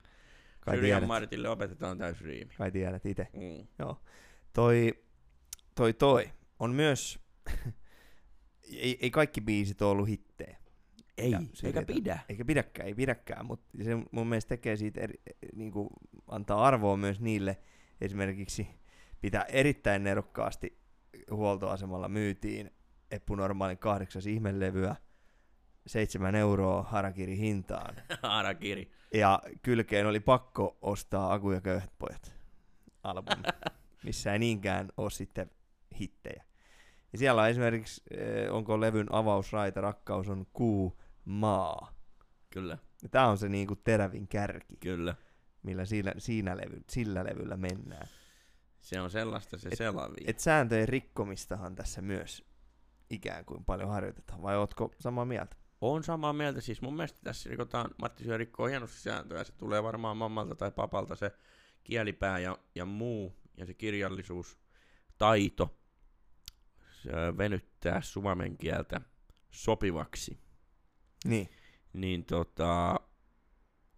Kai 0.60 0.76
Syrjän 0.76 0.98
tiedät, 0.98 1.08
Martille 1.08 1.50
opetetaan 1.50 1.98
täysriimi. 1.98 2.54
kai 2.58 2.72
tiedät 2.72 3.06
itse. 3.06 3.28
Mm. 3.34 3.68
Joo. 3.80 4.02
Toi, 4.54 5.04
toi, 5.76 5.94
toi 5.94 6.30
on 6.60 6.72
myös, 6.72 7.20
ei, 8.72 8.98
ei 9.02 9.12
kaikki 9.12 9.42
biisit 9.42 9.82
ole 9.82 9.92
ollut 9.92 10.08
hittejä. 10.08 10.58
Ei, 11.18 11.32
Ja 11.32 11.42
eikä 11.64 11.84
pidä. 11.84 12.20
Eikä 12.30 12.46
pidäkään, 12.46 12.88
ei 12.88 12.94
pidäkään, 12.94 13.46
mutta 13.46 13.78
se 13.84 13.96
mun 14.12 14.28
mielestä 14.28 14.50
tekee 14.50 14.76
siitä, 14.76 15.02
eri, 15.02 15.22
niin 15.56 15.72
kuin 15.72 15.90
antaa 16.28 16.66
arvoa 16.66 16.98
myös 16.98 17.20
niille, 17.20 17.58
esimerkiksi 18.02 18.68
pitää 19.22 19.44
erittäin 19.44 20.04
nerokkaasti 20.04 20.78
huoltoasemalla 21.32 22.10
myytiin 22.10 22.72
Eppu 23.12 23.36
Normaalin 23.36 23.78
kahdeksas 23.78 24.26
ihmelevyä, 24.26 24.96
seitsemän 25.88 26.36
euroa 26.36 26.84
harakiri 26.84 27.38
hintaan. 27.38 27.96
Harakiri. 28.24 28.92
Ja 29.14 29.40
kylkeen 29.62 30.08
oli 30.08 30.20
pakko 30.20 30.78
ostaa 30.82 31.34
Aku 31.34 31.52
ja 31.52 31.62
köyhät 31.62 31.94
pojat 32.00 32.34
albumi, 33.04 33.44
missä 34.06 34.34
ei 34.34 34.40
niinkään 34.40 34.90
ole 34.98 35.10
sitten 35.10 35.52
hittejä. 36.00 36.44
Ja 37.12 37.18
siellä 37.18 37.42
on 37.42 37.50
esimerkiksi, 37.50 38.04
eh, 38.12 38.54
onko 38.54 38.82
levyn 38.82 39.08
avausraita, 39.12 39.82
rakkaus 39.82 40.30
on 40.30 40.46
kuu, 40.54 41.00
maa. 41.26 41.94
Kyllä, 42.50 42.78
Ja 43.04 43.10
tää 43.10 43.28
on 43.28 43.38
se 43.38 43.50
niinku 43.50 43.76
terävin 43.76 44.28
kärki, 44.28 44.78
kyllä. 44.80 45.16
millä 45.64 45.86
siinä, 45.86 46.14
siinä 46.18 46.58
levy, 46.58 46.84
sillä 46.90 47.24
levyllä 47.24 47.58
mennään. 47.58 48.08
Se 48.80 49.02
on 49.02 49.12
sellaista 49.12 49.58
se 49.58 49.70
Et- 49.70 49.78
selavi. 49.78 50.16
Et 50.26 50.40
sääntöjen 50.40 50.90
rikkomistahan 50.90 51.76
tässä 51.76 52.02
myös 52.02 52.46
ikään 53.10 53.46
kuin 53.46 53.66
paljon 53.66 53.90
harjoitetaan, 53.90 54.42
vai 54.42 54.58
ootko 54.58 54.92
samaa 55.00 55.26
mieltä? 55.26 55.56
On 55.82 56.04
samaa 56.04 56.34
mieltä, 56.34 56.62
siis 56.62 56.82
mun 56.82 56.96
mielestä 56.96 57.20
tässä 57.24 57.50
rikotaan, 57.50 57.90
Matti 58.02 58.24
Syö 58.24 58.38
rikkoo 58.38 58.66
hienosti 58.68 59.00
sääntöjä, 59.00 59.44
se 59.44 59.54
tulee 59.54 59.84
varmaan 59.84 60.18
mammalta 60.18 60.56
tai 60.56 60.72
papalta 60.72 61.16
se 61.16 61.32
kielipää 61.84 62.40
ja, 62.40 62.58
ja 62.76 62.86
muu, 62.86 63.36
ja 63.58 63.66
se 63.66 63.74
kirjallisuus, 63.74 64.58
taito, 65.18 65.78
se 67.02 67.12
venyttää 67.38 68.02
suomen 68.02 68.58
kieltä 68.58 69.02
sopivaksi, 69.52 70.40
Niin. 71.24 71.50
niin 71.94 72.26
tota, 72.26 72.96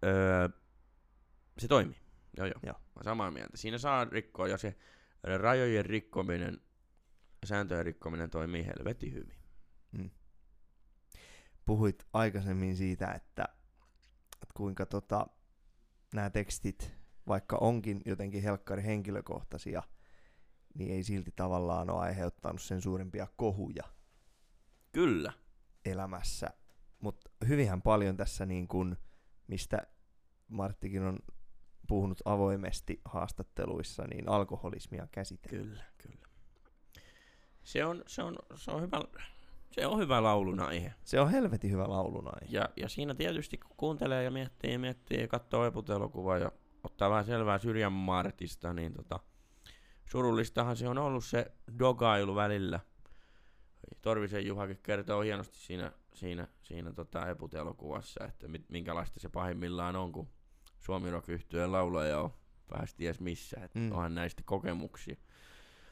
öö, 0.04 0.48
se 1.58 1.68
toimii. 1.68 2.00
Joo, 2.36 2.46
joo. 2.46 2.60
Joo. 2.62 2.80
Mä 2.96 3.02
samaa 3.02 3.30
mieltä. 3.30 3.56
Siinä 3.56 3.78
saa 3.78 4.04
rikkoa, 4.04 4.48
ja 4.48 4.58
se 4.58 4.76
rajojen 5.22 5.86
rikkominen, 5.86 6.60
sääntöjen 7.44 7.84
rikkominen 7.84 8.30
toimii 8.30 8.66
helvetin 8.66 9.14
hyvin. 9.14 9.36
Puhuit 11.66 12.06
aikaisemmin 12.12 12.76
siitä, 12.76 13.12
että, 13.12 13.48
että 14.32 14.54
kuinka 14.54 14.86
tota, 14.86 15.26
nämä 16.14 16.30
tekstit, 16.30 16.94
vaikka 17.28 17.56
onkin 17.56 18.02
jotenkin 18.04 18.42
helkkari 18.42 18.82
henkilökohtaisia, 18.82 19.82
niin 20.74 20.92
ei 20.92 21.02
silti 21.02 21.32
tavallaan 21.36 21.90
ole 21.90 22.00
aiheuttanut 22.00 22.62
sen 22.62 22.80
suurempia 22.80 23.26
kohuja 23.36 23.84
Kyllä. 24.92 25.32
elämässä. 25.84 26.50
Hyvinhän 27.48 27.82
paljon 27.82 28.16
tässä, 28.16 28.46
niin 28.46 28.68
kun, 28.68 28.96
mistä 29.46 29.86
Marttikin 30.48 31.02
on 31.02 31.18
puhunut 31.88 32.22
avoimesti 32.24 33.00
haastatteluissa, 33.04 34.06
niin 34.06 34.28
alkoholismia 34.28 35.08
käsitellään. 35.10 35.68
Kyllä, 35.68 35.84
kyllä. 35.98 36.26
Se 37.62 37.84
on, 37.84 38.02
se 38.06 38.22
on, 38.22 38.36
se 38.54 38.70
on 38.70 38.82
hyvä, 38.82 39.00
se 39.70 39.86
on 39.86 39.98
hyvä 39.98 40.22
laulun 40.22 40.60
aihe. 40.60 40.94
Se 41.04 41.20
on 41.20 41.30
helvetin 41.30 41.70
hyvä 41.70 41.88
laulun 41.88 42.26
aihe. 42.26 42.46
Ja, 42.56 42.68
ja 42.76 42.88
siinä 42.88 43.14
tietysti 43.14 43.58
kun 43.58 43.76
kuuntelee 43.76 44.24
ja 44.24 44.30
miettii 44.30 44.72
ja 44.72 44.78
miettii 44.78 45.20
ja 45.20 45.28
katsoo 45.28 45.66
eput-elokuvaa 45.66 46.38
ja 46.38 46.52
ottaa 46.84 47.10
vähän 47.10 47.24
selvää 47.24 47.58
Syrjän 47.58 47.92
Martista, 47.92 48.72
niin 48.72 48.94
tota, 48.94 49.20
surullistahan 50.04 50.76
se 50.76 50.88
on 50.88 50.98
ollut 50.98 51.24
se 51.24 51.52
dogailu 51.78 52.34
välillä. 52.34 52.80
Torvisen 54.02 54.46
Juhakin 54.46 54.78
kertoo 54.82 55.20
hienosti 55.20 55.58
siinä, 55.58 55.92
siinä, 56.16 56.48
siinä 56.62 56.92
tota 56.92 57.28
eput-elokuvassa, 57.28 58.24
että 58.24 58.48
mit, 58.48 58.70
minkälaista 58.70 59.20
se 59.20 59.28
pahimmillaan 59.28 59.96
on, 59.96 60.12
kun 60.12 60.28
Suomi 60.78 61.10
rock 61.10 61.28
yhtyeen 61.28 61.72
laulaja 61.72 62.20
on 62.20 62.30
vähän 62.70 62.86
ties 62.96 63.20
missä, 63.20 63.56
että 63.64 63.78
Mm. 63.78 63.92
onhan 63.92 64.14
näistä 64.14 64.42
kokemuksia. 64.44 65.16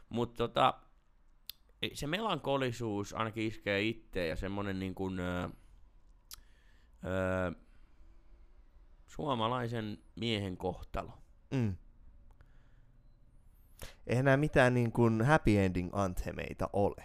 Mutta 0.09 0.37
tota, 0.37 0.81
se 1.95 2.07
melankolisuus 2.07 3.13
ainakin 3.13 3.47
iskee 3.47 3.83
itteen 3.83 4.29
ja 4.29 4.37
semmonen 4.37 4.79
niin 4.79 4.95
kuin, 4.95 5.21
öö, 5.21 5.49
öö, 7.05 7.53
suomalaisen 9.07 9.99
miehen 10.17 10.57
kohtalo. 10.57 11.19
Mm. 11.51 11.77
Eihän 14.07 14.25
nämä 14.25 14.37
mitään 14.37 14.75
niin 14.75 14.93
kuin 14.93 15.23
happy 15.23 15.59
ending 15.59 15.91
anthemeita 15.93 16.71
ole. 16.73 17.05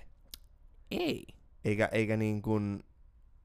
Ei. 0.91 1.27
Eikä, 1.65 1.89
eikä 1.91 2.17
niin 2.17 2.41
kuin, 2.41 2.83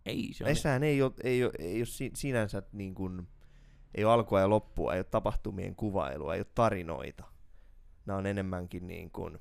Ei, 0.06 0.30
se 0.32 0.44
näissähän 0.44 0.82
ei 0.82 1.02
ole, 1.02 1.12
ei 1.22 1.44
ole, 1.44 1.52
ei 1.58 1.78
ole 1.78 1.86
si- 1.86 2.10
sinänsä 2.14 2.62
niin 2.72 2.94
kuin, 2.94 3.28
ei 3.94 4.04
ole 4.04 4.12
alkua 4.12 4.40
ja 4.40 4.50
loppua, 4.50 4.92
ei 4.94 4.98
ole 4.98 5.04
tapahtumien 5.04 5.76
kuvailua, 5.76 6.34
ei 6.34 6.40
ole 6.40 6.46
tarinoita. 6.54 7.24
Nämä 8.06 8.18
on 8.18 8.26
enemmänkin 8.26 8.86
niin 8.86 9.10
kuin 9.10 9.38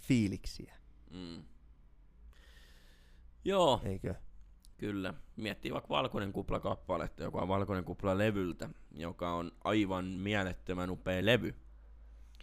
fiiliksiä, 0.00 0.74
mm. 1.10 1.42
Joo, 3.44 3.80
eikö? 3.84 4.14
kyllä. 4.78 5.14
Miettii 5.36 5.72
vaikka 5.72 5.88
Valkoinen 5.88 6.32
kupla-kappaletta, 6.32 7.22
joka 7.22 7.40
on 7.40 7.48
Valkoinen 7.48 7.84
kupla-levyltä, 7.84 8.68
joka 8.94 9.32
on 9.34 9.52
aivan 9.64 10.04
mielettömän 10.04 10.90
upea 10.90 11.24
levy. 11.24 11.54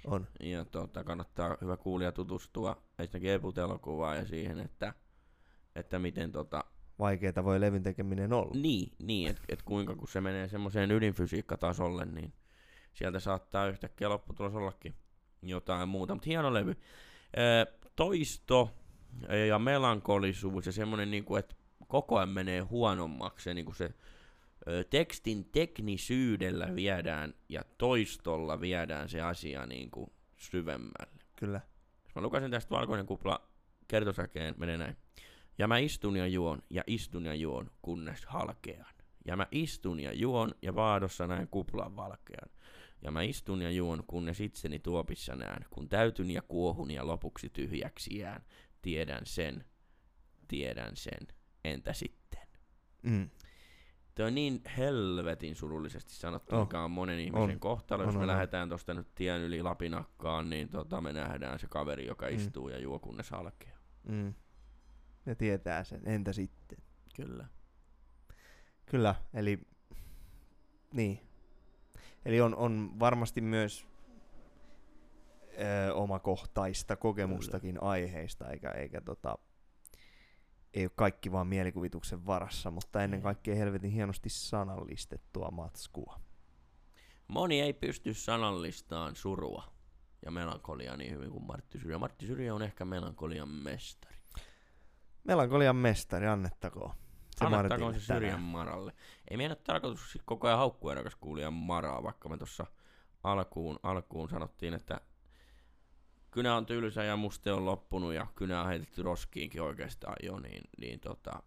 On. 0.06 0.28
Ja 0.40 0.66
tota, 0.66 1.04
kannattaa 1.04 1.58
hyvä 1.62 1.78
kuulija 1.78 2.12
tutustua 2.12 2.84
ensinnäkin 3.00 3.32
eput-elokuvaan 3.32 4.18
ja 4.18 4.26
siihen, 4.28 4.60
että, 4.60 4.94
että 5.80 6.00
miten 6.00 6.32
tota, 6.32 6.64
Vaikeeta 7.00 7.44
voi 7.44 7.62
levyn 7.62 7.84
tekeminen 7.84 8.34
olla. 8.34 8.52
Niin, 8.54 8.92
niin 9.00 9.30
että 9.30 9.42
et 9.50 9.64
kuinka 9.64 9.96
kun 9.96 10.08
se 10.08 10.22
menee 10.22 10.48
semmoiseen 10.48 10.92
ydinfysiikkatasolle, 10.92 12.06
niin 12.06 12.34
sieltä 12.94 13.20
saattaa 13.20 13.68
yhtäkkiä 13.68 14.10
lopputulos 14.10 14.56
ollakin 14.56 14.96
jotain 15.42 15.90
muuta. 15.90 16.14
Mutta 16.14 16.30
hieno 16.30 16.54
levy. 16.54 16.76
Ö, 17.38 17.80
toisto 17.96 18.72
ja 19.48 19.60
melankolisuus 19.60 20.66
ja 20.66 20.72
semmoinen, 20.72 21.12
niinku, 21.12 21.36
että 21.36 21.56
koko 21.88 22.18
ajan 22.18 22.30
menee 22.30 22.60
huonommaksi. 22.60 23.44
Se, 23.44 23.54
niinku 23.54 23.74
se 23.74 23.94
ö, 24.68 24.84
tekstin 24.84 25.46
teknisyydellä 25.46 26.76
viedään 26.76 27.34
ja 27.50 27.62
toistolla 27.78 28.62
viedään 28.62 29.10
se 29.10 29.22
asia 29.22 29.66
niinku 29.66 30.14
syvemmälle. 30.38 31.20
Kyllä. 31.36 31.62
Jos 32.04 32.16
mä 32.16 32.22
lukasin 32.22 32.52
tästä 32.52 32.76
Valkoinen 32.76 33.06
kupla 33.06 33.50
kertosäkeen, 33.88 34.56
menee 34.58 34.78
näin. 34.78 34.98
Ja 35.60 35.68
mä 35.68 35.78
istun 35.78 36.18
ja 36.18 36.28
juon, 36.28 36.62
ja 36.70 36.84
istun 36.88 37.26
ja 37.26 37.36
juon, 37.36 37.72
kunnes 37.82 38.26
halkean. 38.26 38.94
Ja 39.26 39.36
mä 39.38 39.48
istun 39.52 40.00
ja 40.00 40.14
juon, 40.14 40.52
ja 40.62 40.76
vaadossa 40.76 41.28
näen 41.28 41.48
kuplan 41.48 41.96
valkean. 41.96 42.50
Ja 43.02 43.12
mä 43.12 43.22
istun 43.22 43.62
ja 43.62 43.72
juon, 43.72 44.04
kunnes 44.08 44.40
itseni 44.42 44.80
tuopissa 44.80 45.36
näen, 45.36 45.66
kun 45.70 45.90
täytyn 45.90 46.32
ja 46.32 46.42
kuohun 46.42 46.92
ja 46.92 47.08
lopuksi 47.08 47.50
tyhjäksi 47.50 48.18
jään. 48.18 48.44
Tiedän 48.82 49.26
sen, 49.26 49.66
tiedän 50.48 50.96
sen, 50.96 51.28
entä 51.64 51.94
sitten? 51.94 52.48
Mm. 53.04 53.30
Tuo 54.16 54.26
on 54.26 54.36
niin 54.36 54.62
helvetin 54.78 55.56
surullisesti 55.56 56.14
sanottu, 56.14 56.56
oh. 56.56 56.62
mikä 56.62 56.82
on 56.84 56.92
monen 56.92 57.20
ihmisen 57.20 57.54
On. 57.56 57.60
kohtalo. 57.60 58.04
Jos 58.04 58.08
On, 58.08 58.14
me 58.14 58.18
on, 58.18 58.30
on. 58.30 58.36
lähdetään 58.36 58.70
tuosta 58.70 58.94
nyt 58.94 59.16
tien 59.16 59.42
yli 59.42 59.62
Lapinakkaan, 59.62 60.50
niin 60.50 60.70
tota, 60.70 61.02
me 61.02 61.14
nähdään 61.14 61.60
se 61.60 61.68
kaveri, 61.70 62.06
joka 62.08 62.28
Mm. 62.28 62.36
istuu 62.36 62.70
ja 62.70 62.80
juo 62.80 63.00
kunnes 63.00 63.30
halkeaa. 63.32 63.80
Mm. 64.04 64.34
Ne 65.26 65.36
tietää 65.36 65.84
sen. 65.84 66.02
Entä 66.06 66.34
sitten? 66.34 66.78
Kyllä. 67.16 67.48
Kyllä, 68.86 69.16
eli 69.34 69.60
niin. 70.94 71.20
Eli 72.26 72.42
on, 72.42 72.56
on 72.56 73.00
varmasti 73.00 73.42
myös 73.42 73.86
ö, 75.88 75.94
omakohtaista 75.94 76.96
kokemustakin 76.96 77.84
aiheista, 77.84 78.50
eikä, 78.50 78.72
eikä 78.72 79.02
tota, 79.02 79.38
ei 80.74 80.84
ole 80.84 80.92
kaikki 80.96 81.32
vaan 81.32 81.48
mielikuvituksen 81.48 82.26
varassa, 82.26 82.72
mutta 82.72 83.04
ennen 83.04 83.18
Ei. 83.18 83.24
kaikkea 83.24 83.56
helvetin 83.56 83.92
hienosti 83.92 84.30
sanallistettua 84.30 85.52
matskua. 85.52 86.20
Moni 87.28 87.62
ei 87.62 87.74
pysty 87.74 88.14
sanallistaan 88.14 89.16
surua 89.16 89.64
ja 90.26 90.32
melankoliaa 90.32 90.98
niin 90.98 91.12
hyvin 91.12 91.32
kuin 91.32 91.44
Martti 91.44 91.80
Syrjä. 91.80 91.98
Martti 91.98 92.28
Syrjä 92.28 92.56
on 92.56 92.62
ehkä 92.62 92.86
melankolian 92.86 93.50
mestari. 93.50 94.19
Melankolian 95.24 95.76
mestari, 95.76 96.28
annettakoon. 96.28 96.92
Se 97.36 97.46
Annettakoon 97.46 97.94
se 97.94 98.00
Syrjän. 98.00 98.42
Maralle. 98.42 98.94
Ei 99.30 99.38
meidän 99.38 99.52
ole 99.52 99.64
tarkoitus 99.64 100.18
koko 100.26 100.48
ajan 100.48 100.60
haukkua 100.60 100.96
rakas 100.96 101.16
kuulija 101.16 101.52
Maraa, 101.52 102.04
vaikka 102.04 102.30
me 102.30 102.38
tuossa 102.38 102.66
alkuun, 103.24 103.80
alkuun 103.84 104.30
sanottiin, 104.30 104.74
että 104.74 105.02
kynä 106.32 106.56
on 106.56 106.66
tylsä 106.66 107.04
ja 107.04 107.16
muste 107.16 107.52
on 107.52 107.66
loppunut 107.66 108.14
ja 108.14 108.28
kynä 108.36 108.62
on 108.62 108.68
heitetty 108.68 109.04
roskiinkin 109.04 109.62
oikeastaan 109.62 110.16
jo, 110.24 110.40
niin, 110.40 110.62
niin 110.78 111.00
tota, 111.00 111.44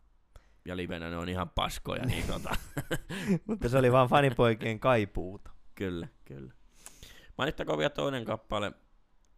ja 0.65 0.77
livenä 0.77 1.11
ne 1.11 1.17
on 1.17 1.29
ihan 1.29 1.51
paskoja, 1.51 2.07
niin 2.07 2.27
tota, 2.27 2.57
Mutta 3.47 3.69
se 3.69 3.79
oli 3.79 3.93
vaan 3.93 4.09
fanipoikien 4.09 4.81
kaipuuta. 4.81 5.51
Kyllä, 5.75 6.09
kyllä. 6.25 6.53
Mainittakoon 7.39 7.79
vielä 7.79 7.91
toinen 7.91 8.25
kappale, 8.25 8.73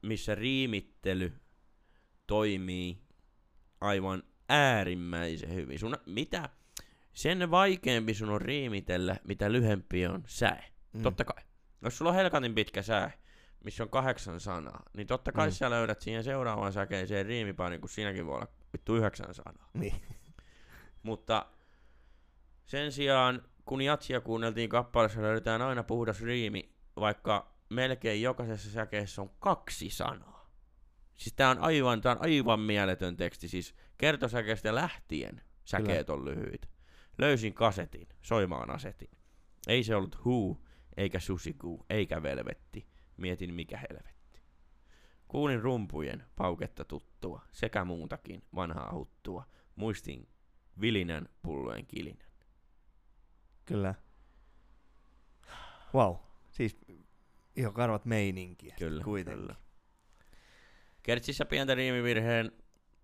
missä 0.03 0.35
riimittely 0.35 1.33
toimii 2.27 3.04
aivan 3.85 4.23
äärimmäisen 4.49 5.55
hyvin. 5.55 5.79
Sun, 5.79 5.97
mitä? 6.07 6.49
Sen 7.13 7.51
vaikeampi 7.51 8.15
sun 8.15 8.31
on 8.31 8.41
riimitellä, 8.41 9.17
mitä 9.29 9.53
lyhempi 9.53 10.07
on 10.07 10.23
säe. 10.27 10.65
Mm. 10.93 11.03
Totta 11.03 11.25
kai. 11.25 11.45
Jos 11.83 11.99
sulla 11.99 12.11
on 12.11 12.17
helkatin 12.17 12.55
pitkä 12.55 12.83
säe, 12.83 13.13
missä 13.65 13.83
on 13.83 13.89
kahdeksan 13.89 14.41
sanaa, 14.41 14.83
niin 14.97 15.07
totta 15.07 15.33
kai 15.33 15.49
Mm. 15.49 15.53
sä 15.53 15.71
löydät 15.71 16.01
siihen 16.01 16.25
seuraavaan 16.25 16.73
säkeeseen 16.73 17.27
riimipaarin, 17.27 17.81
kun 17.81 17.89
siinäkin 17.91 18.27
voi 18.27 18.35
olla 18.35 18.49
vittu 18.73 18.97
yhdeksän 18.97 19.35
sanaa. 19.35 19.71
Niin. 19.75 19.95
Mutta 21.03 21.47
sen 22.67 22.93
sijaan, 22.93 23.43
kun 23.65 23.83
jatsia 23.83 24.21
kuunneltiin 24.21 24.69
kappaleessa, 24.69 25.23
löydetään 25.23 25.63
aina 25.63 25.83
puhdas 25.83 26.23
riimi, 26.23 26.75
vaikka 26.97 27.55
melkein 27.71 28.23
jokaisessa 28.23 28.71
säkeessä 28.71 29.23
on 29.23 29.31
kaksi 29.39 29.91
sanaa. 29.91 30.34
Siis 31.17 31.33
tää 31.37 31.51
on 31.51 31.59
aivan, 31.59 32.01
tää 32.01 32.13
on 32.13 32.23
aivan 32.23 32.61
mieletön 32.61 33.17
teksti, 33.17 33.49
siis 33.49 33.75
kertosäkeestä 33.99 34.75
lähtien 34.75 35.43
säkeet 35.65 36.11
on 36.11 36.25
lyhyitä. 36.25 36.69
Löysin 37.19 37.55
kasetin, 37.55 38.09
soimaan 38.23 38.71
asetin. 38.71 39.11
Ei 39.67 39.85
se 39.85 39.97
ollut 39.97 40.25
huu, 40.25 40.67
eikä 40.97 41.21
susikuu, 41.21 41.87
eikä 41.91 42.23
velvetti. 42.23 42.87
Mietin 43.17 43.55
mikä 43.55 43.79
helvetti. 43.79 44.43
Kuulin 45.29 45.63
rumpujen 45.63 46.25
pauketta 46.37 46.85
tuttua, 46.85 47.43
sekä 47.53 47.85
muutakin 47.85 48.43
vanhaa 48.55 48.93
huttua. 48.93 49.47
Muistin 49.77 50.29
vilinän 50.81 51.29
pullojen 51.43 51.87
kilinän. 51.87 52.29
Kyllä. 53.65 53.95
Wow. 55.95 56.17
Siis 56.51 56.79
ihan 57.57 57.75
karvat 57.75 58.05
meininkiä. 58.05 58.75
Kyllä, 58.79 59.05
Kuitenkin. 59.05 59.43
kyllä. 59.43 59.64
Kertsissä 61.05 61.45
pientä 61.45 61.75
riimivirheen 61.75 62.53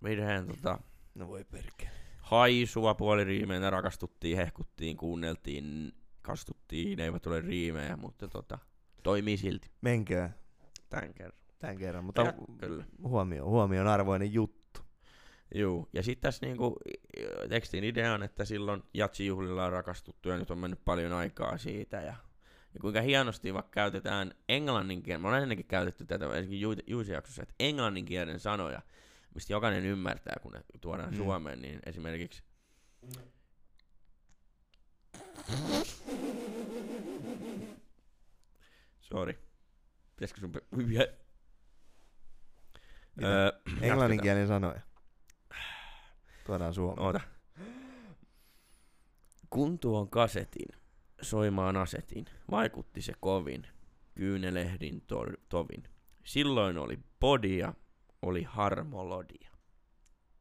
virheen, 0.04 0.46
tota, 0.46 0.78
No 1.14 1.28
voi 1.28 1.44
perkele. 1.44 1.90
haisua 2.18 2.94
puoliriimeenä 2.94 3.70
rakastuttiin, 3.70 4.36
hehkuttiin, 4.36 4.96
kuunneltiin, 4.96 5.92
kastuttiin, 6.22 7.00
eivät 7.00 7.26
ole 7.26 7.40
riimejä, 7.40 7.96
mutta 7.96 8.28
tota, 8.28 8.58
toimii 9.02 9.36
silti. 9.36 9.70
Menkää 9.80 10.32
Tän 10.90 11.14
kerran. 11.14 11.38
tämän 11.58 11.76
kerran, 11.78 12.04
mutta 12.04 12.22
Ja, 12.22 12.34
kyllä. 12.58 12.84
huomio, 13.02 13.44
huomion 13.44 13.86
arvoinen 13.86 14.32
juttu. 14.32 14.80
Juu, 15.54 15.88
ja 15.92 16.02
sitten 16.02 16.22
tässä 16.22 16.46
niinku, 16.46 16.76
tekstin 17.48 17.84
idea 17.84 18.14
on, 18.14 18.22
että 18.22 18.44
silloin 18.44 18.82
jatsijuhlilla 18.94 19.64
on 19.64 19.72
rakastuttu 19.72 20.28
ja 20.28 20.36
nyt 20.38 20.50
on 20.50 20.58
mennyt 20.58 20.84
paljon 20.84 21.12
aikaa 21.12 21.58
siitä. 21.58 22.00
Ja, 22.00 22.14
ja 22.74 22.80
kuinka 22.80 23.00
hienosti 23.00 23.54
vaikka 23.54 23.70
käytetään 23.70 24.34
englannin 24.48 25.02
kielen, 25.02 25.20
mä 25.20 25.28
olen 25.28 25.42
ennenkin 25.42 25.66
käytetty 25.66 26.04
tätä 26.04 26.24
ensinnäkin 26.24 26.60
Ju- 26.60 26.84
Juisin 26.86 27.14
jaksossa, 27.14 27.42
että 27.42 27.54
englannin 27.60 28.04
kielen 28.04 28.40
sanoja, 28.40 28.82
mistä 29.34 29.52
jokainen 29.52 29.84
ymmärtää, 29.86 30.36
kun 30.42 30.52
ne 30.52 30.60
tuodaan 30.80 31.10
Mm. 31.10 31.16
Suomeen, 31.16 31.62
niin 31.62 31.80
esimerkiksi 31.86 32.42
Sorry. 39.00 39.38
Pitäisikö 40.16 40.40
sun... 40.40 40.52
Öö, 43.22 43.52
Englanninkielinen 43.80 44.48
sanoja. 44.48 44.80
Tuodaan 46.46 46.74
Suomeen. 46.74 47.06
Oota. 47.06 47.20
Kun 49.50 49.78
tuon 49.78 50.10
kasetin 50.10 50.68
soimaan 51.22 51.76
asetin, 51.76 52.24
vaikutti 52.50 53.02
se 53.02 53.12
kovin, 53.20 53.66
kyynelehdin 54.14 55.02
tor- 55.06 55.36
tovin. 55.48 55.82
Silloin 56.24 56.78
oli 56.78 56.98
podia, 57.20 57.74
oli 58.22 58.42
harmolodia. 58.42 59.50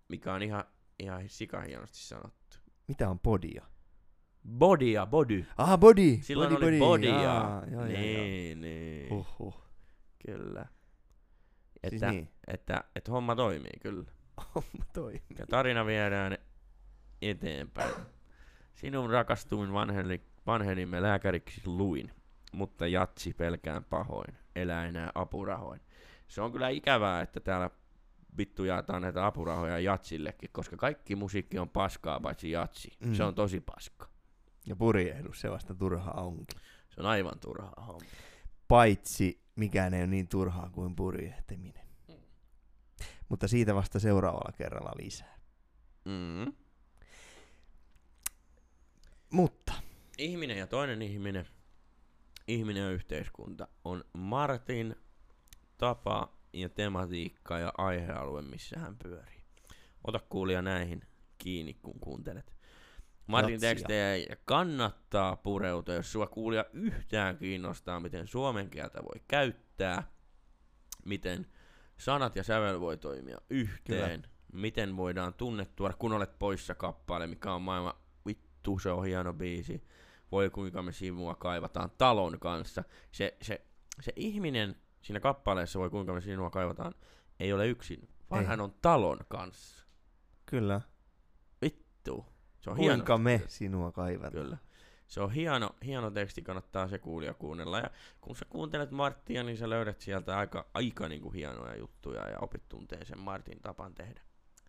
Mikä 0.09 0.33
on 0.33 0.41
ihan, 0.41 0.63
ihan 0.99 1.29
sikahienosti 1.29 1.97
sanottu. 1.97 2.57
Mitä 2.87 3.09
on 3.09 3.19
podia? 3.19 3.65
Bodia, 4.57 5.05
body. 5.05 5.45
Ah, 5.57 5.79
body! 5.79 6.17
Silloin 6.21 6.49
body, 6.53 6.65
oli 6.67 6.79
body. 6.79 7.07
bodia. 7.07 7.21
Jaa, 7.23 7.63
joo, 7.71 7.85
niin, 7.85 8.49
joo. 8.49 8.61
niin. 8.61 9.09
Huhhuh. 9.09 9.61
Kyllä. 10.25 10.65
Siis 11.89 11.93
Että, 11.93 12.11
niin. 12.11 12.29
että, 12.47 12.83
että 12.95 13.11
homma 13.11 13.35
toimii 13.35 13.79
kyllä. 13.81 14.11
Homma 14.55 14.85
toimii. 14.93 15.21
Ja 15.39 15.47
tarina 15.47 15.85
viedään 15.85 16.37
eteenpäin. 17.21 17.93
Sinun 18.75 19.09
rakastuin 19.09 19.73
vanheni, 19.73 20.21
vanhenimme 20.49 21.01
lääkäriksi 21.01 21.61
luin, 21.65 22.11
mutta 22.53 22.87
jatsi 22.87 23.33
pelkään 23.33 23.83
pahoin, 23.83 24.37
elää 24.55 24.87
enää 24.87 25.11
apurahoin. 25.15 25.81
Se 26.27 26.41
on 26.41 26.51
kyllä 26.51 26.69
ikävää, 26.69 27.21
että 27.21 27.39
täällä 27.39 27.69
vittu 28.37 28.63
jaetaan 28.63 29.01
näitä 29.01 29.25
apurahoja 29.25 29.79
jatsillekin, 29.79 30.49
koska 30.51 30.77
kaikki 30.77 31.15
musiikki 31.15 31.59
on 31.59 31.69
paskaa 31.69 32.19
paitsi 32.19 32.51
jatsi. 32.51 32.97
Mm. 32.99 33.13
Se 33.13 33.23
on 33.23 33.35
tosi 33.35 33.59
paska. 33.59 34.09
Ja 34.65 34.75
purjehdus 34.75 35.41
se 35.41 35.51
vasta 35.51 35.75
turha 35.75 36.11
onkin. 36.11 36.59
Se 36.89 37.01
on 37.01 37.05
aivan 37.05 37.39
turhaa 37.39 37.85
homma. 37.87 38.09
Paitsi 38.67 39.41
mikään 39.55 39.93
ei 39.93 40.01
ole 40.01 40.07
niin 40.07 40.27
turhaa 40.27 40.69
kuin 40.69 40.95
purjehtiminen. 40.95 41.87
Mm. 42.07 42.15
Mutta 43.29 43.47
siitä 43.47 43.75
vasta 43.75 43.99
seuraavalla 43.99 44.51
kerralla 44.57 44.91
lisää. 44.99 45.39
Mm. 46.05 46.53
Mutta 49.31 49.68
Ihminen 50.19 50.57
ja 50.57 50.67
toinen 50.67 51.01
ihminen, 51.01 51.45
ihminen 52.47 52.83
ja 52.83 52.89
yhteiskunta 52.89 53.67
on 53.83 54.03
Martin 54.13 54.95
tapa 55.77 56.37
ja 56.53 56.69
tematiikka 56.69 57.59
ja 57.59 57.73
aihealue, 57.77 58.41
missä 58.41 58.79
hän 58.79 58.97
pyörii. 58.97 59.41
Ota 60.07 60.19
kuulija 60.29 60.61
näihin 60.61 61.01
kiinni, 61.37 61.73
kun 61.73 61.99
kuuntelet. 61.99 62.53
Martin 63.27 63.59
tekstejä 63.59 64.35
kannattaa 64.45 65.35
pureutua, 65.35 65.95
jos 65.95 66.11
sua 66.11 66.27
kuulija 66.27 66.65
yhtään 66.73 67.37
kiinnostaa, 67.37 67.99
miten 67.99 68.27
suomen 68.27 68.69
kieltä 68.69 69.03
voi 69.03 69.21
käyttää, 69.27 70.11
miten 71.05 71.47
sanat 71.97 72.35
ja 72.35 72.43
sävel 72.43 72.79
voi 72.79 72.97
toimia 72.97 73.37
yhteen, 73.49 74.23
miten 74.53 74.97
voidaan 74.97 75.33
tunnettua, 75.33 75.93
kun 75.93 76.13
olet 76.13 76.39
poissa 76.39 76.75
kappale, 76.75 77.27
mikä 77.27 77.53
on 77.53 77.61
maailman 77.61 77.93
vittu, 78.25 78.79
se 78.79 78.91
on 78.91 79.05
hieno 79.05 79.33
biisi. 79.33 79.83
Voi 80.31 80.49
kuinka 80.49 80.81
me 80.81 80.91
sivua 80.91 81.35
kaivataan 81.35 81.91
talon 81.97 82.39
kanssa. 82.39 82.83
Se, 83.11 83.37
se, 83.41 83.61
se 84.01 84.13
ihminen 84.15 84.75
siinä 85.01 85.19
kappaleessa 85.19 85.79
voi 85.79 85.89
kuinka 85.89 86.13
me 86.13 86.21
sinua 86.21 86.49
kaivataan 86.49 86.93
ei 87.39 87.53
ole 87.53 87.67
yksin, 87.67 88.09
vaan 88.29 88.41
Ei. 88.41 88.47
hän 88.47 88.61
on 88.61 88.73
talon 88.81 89.19
kanssa. 89.27 89.85
kyllä, 90.45 90.81
Vittu. 91.61 92.25
Se 92.59 92.69
on 92.69 92.77
hieno. 92.77 92.95
kuinka 92.95 93.17
me 93.17 93.41
sinua 93.47 93.91
kaivataan. 93.91 94.43
Kyllä. 94.43 94.57
Se 95.07 95.21
on 95.21 95.31
hieno, 95.31 95.69
hieno 95.85 96.11
teksti, 96.11 96.41
kannattaa 96.41 96.87
se 96.87 96.97
kuulija 96.97 97.33
kuunnella. 97.33 97.79
Ja 97.79 97.89
kun 98.21 98.35
sä 98.35 98.45
kuuntelet 98.49 98.91
Marttia, 98.91 99.43
niin 99.43 99.57
sä 99.57 99.69
löydät 99.69 100.01
sieltä 100.01 100.37
aika, 100.37 100.65
aika 100.73 101.09
niinku 101.09 101.31
hienoja 101.31 101.77
juttuja 101.77 102.29
ja 102.29 102.39
opit 102.39 102.69
tuntee 102.69 103.05
sen 103.05 103.19
Martin 103.19 103.59
tapan 103.61 103.95
tehdä 103.95 104.21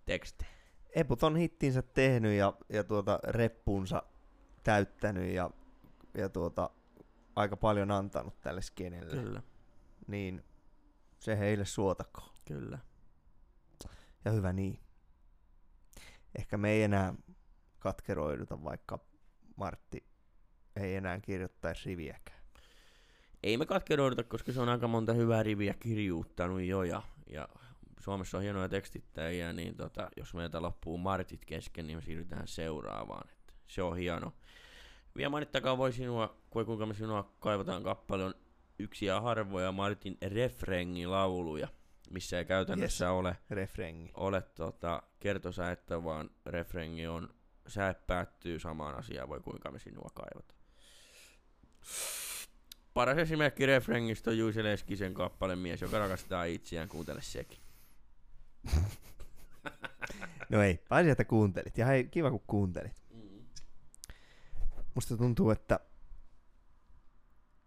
tekstejä. 0.05 0.51
Eput 0.95 1.23
on 1.23 1.37
hittinsä 1.37 1.83
tehnyt 1.83 2.39
ja, 2.39 2.53
ja 2.69 2.85
tuota 2.85 3.19
reppunsa 3.25 4.03
täyttänyt 4.63 5.35
ja, 5.35 5.51
ja 6.15 6.29
tuota, 6.29 6.71
aika 7.37 7.57
paljon 7.57 7.91
antanut 7.91 8.41
tälle 8.41 8.63
skenelle. 8.63 9.23
Kyllä, 9.23 9.43
Niin 10.07 10.45
se 11.19 11.39
heille 11.39 11.65
suotakoon. 11.65 12.31
kyllä. 12.47 12.79
Ja 14.25 14.31
hyvä 14.31 14.53
niin. 14.53 14.81
Ehkä 16.39 16.59
me 16.59 16.71
ei 16.71 16.83
enää 16.83 17.15
katkeroiduta, 17.79 18.65
vaikka 18.65 18.99
Martti 19.57 20.05
ei 20.77 20.95
enää 20.97 21.21
kirjoittaisi 21.21 21.89
riviäkään. 21.89 22.41
Ei 23.43 23.57
me 23.57 23.67
katkeroiduta, 23.67 24.25
koska 24.25 24.53
se 24.53 24.61
on 24.61 24.69
aika 24.69 24.89
monta 24.89 25.13
hyvää 25.13 25.43
riviä 25.43 25.75
kirjuuttanut 25.75 26.63
jo 26.63 26.83
ja, 26.83 27.03
ja 27.27 27.49
Suomessa 28.01 28.37
on 28.37 28.43
hienoja 28.43 28.69
tekstittäjiä, 28.69 29.53
niin 29.53 29.77
tota, 29.77 30.09
jos 30.17 30.35
meiltä 30.35 30.63
loppuu 30.63 30.99
Martit 30.99 31.45
kesken, 31.45 31.87
niin 31.87 31.99
me 31.99 32.03
siirrytään 32.03 32.49
seuraavaan. 32.49 33.29
Se 33.71 33.83
on 33.83 33.97
hieno. 33.97 34.33
Vielä 35.17 35.31
mainittakaa 35.31 35.79
voi 35.79 35.93
sinua, 35.93 36.37
kui 36.51 36.65
kuinka 36.65 36.87
me 36.87 36.95
sinua 36.95 37.35
kaivataan 37.41 37.83
kappale 37.83 38.25
on 38.25 38.35
yksi 38.79 39.07
ja 39.07 39.21
harvoja 39.21 39.73
Martin 39.73 40.19
refrengilauluja, 40.23 41.69
missä 42.11 42.39
ei 42.39 42.45
käytännössä 42.45 43.05
yes. 43.05 43.13
ole, 43.13 43.37
Refrengi. 43.51 44.11
ole 44.15 44.43
tota, 44.43 45.03
kertosäettä, 45.21 46.05
vaan 46.05 46.31
refrengi 46.47 47.07
on, 47.07 47.35
säe 47.69 47.95
päättyy 47.95 48.59
samaan 48.59 48.95
asiaan, 48.95 49.29
voi 49.29 49.41
kuinka 49.41 49.71
me 49.71 49.79
sinua 49.79 50.11
kaivataan. 50.15 50.61
Paras 52.95 53.19
esimerkki 53.19 53.67
refrengistä 53.67 54.31
on 54.31 54.39
Juise 54.39 54.65
Leskisen 54.65 55.15
kappale 55.15 55.57
Mies, 55.57 55.83
joka 55.83 55.99
rakastaa 55.99 56.45
itseään, 56.45 56.89
kuuntele 56.89 57.23
sekin. 57.23 57.59
No 60.51 60.63
ei, 60.63 60.79
pääsi, 60.89 61.11
että 61.11 61.25
kuuntelit. 61.25 61.79
Ja 61.79 61.87
hei, 61.87 62.05
kiva 62.05 62.31
kun 62.31 62.43
kuuntelit. 62.47 62.93
Musta 65.01 65.17
tuntuu, 65.17 65.51
että 65.51 65.81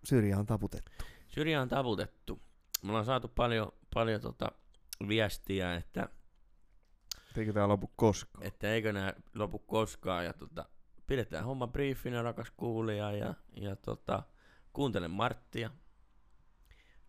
syrjä 0.04 0.38
on 0.38 0.46
taputettu. 0.46 0.92
Syrjä 1.28 1.62
on 1.62 1.70
taputettu. 1.70 2.42
Me 2.84 2.90
ollaan 2.90 3.06
saatu 3.06 3.28
paljon, 3.28 3.72
paljon 3.94 4.22
tota 4.22 4.52
viestiä, 5.08 5.76
että, 5.76 6.10
Eikö 7.38 7.54
tää 7.54 7.68
lopu 7.68 7.92
koskaan? 7.96 8.46
että 8.46 8.74
eikö 8.74 8.94
nämä 8.94 9.14
lopu 9.36 9.60
koskaan. 9.60 10.26
Ja 10.26 10.34
tota, 10.34 10.66
pidetään 11.08 11.46
homma 11.46 11.68
briefinä, 11.68 12.22
rakas 12.22 12.52
kuulija. 12.58 13.12
Ja, 13.12 13.34
ja 13.56 13.76
tota, 13.76 14.24
kuuntele 14.74 15.08
Marttia. 15.08 15.70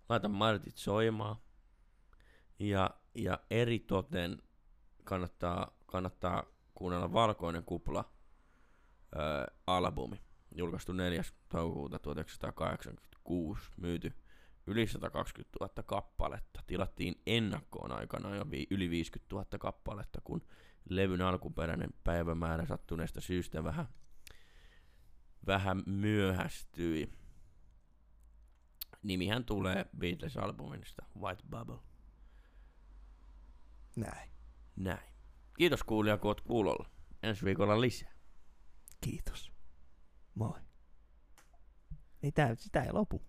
Laita 0.09 0.29
Martit 0.29 0.77
soimaan. 0.77 1.37
Ja, 2.59 2.91
ja 3.15 3.41
eritoten 3.51 4.43
kannattaa, 5.05 5.79
kannattaa 5.87 6.45
kuunnella 6.75 7.13
Valkoinen 7.13 7.65
kupla 7.65 8.14
ää, 9.15 9.47
albumi. 9.67 10.21
Julkaistu 10.57 10.93
4. 10.93 11.23
toukokuuta 11.49 11.99
1986. 11.99 13.71
Myyty 13.77 14.13
yli 14.67 14.87
120 14.87 15.59
000 15.61 15.83
kappaletta. 15.87 16.61
Tilattiin 16.67 17.15
ennakkoon 17.27 17.93
aikana 17.93 18.35
jo 18.37 18.51
vi- 18.51 18.67
yli 18.71 18.91
50 18.91 19.35
000 19.37 19.47
kappaletta, 19.59 20.21
kun 20.25 20.43
levyn 20.89 21.21
alkuperäinen 21.23 21.91
päivämäärä 22.05 22.67
sattuneesta 22.67 23.21
syystä 23.21 23.65
vähän, 23.65 23.87
vähän 25.47 25.83
myöhästyi. 25.87 27.11
Nimihän 29.03 29.45
tulee 29.45 29.87
Beatles-albumista 29.99 31.05
White 31.21 31.43
Bubble. 31.51 31.79
Näin. 33.97 34.31
Näin. 34.77 35.15
Kiitos 35.59 35.83
kuulija, 35.83 36.19
kun 36.19 36.29
oot 36.29 36.41
kuulolla. 36.41 36.91
Ensi 37.23 37.45
viikolla 37.45 37.81
lisää. 37.81 38.14
Kiitos. 39.05 39.53
Moi. 40.35 40.61
Ei 42.23 42.33
tää, 42.33 42.55
sitä 42.55 42.83
ei 42.83 42.93
lopu. 42.93 43.23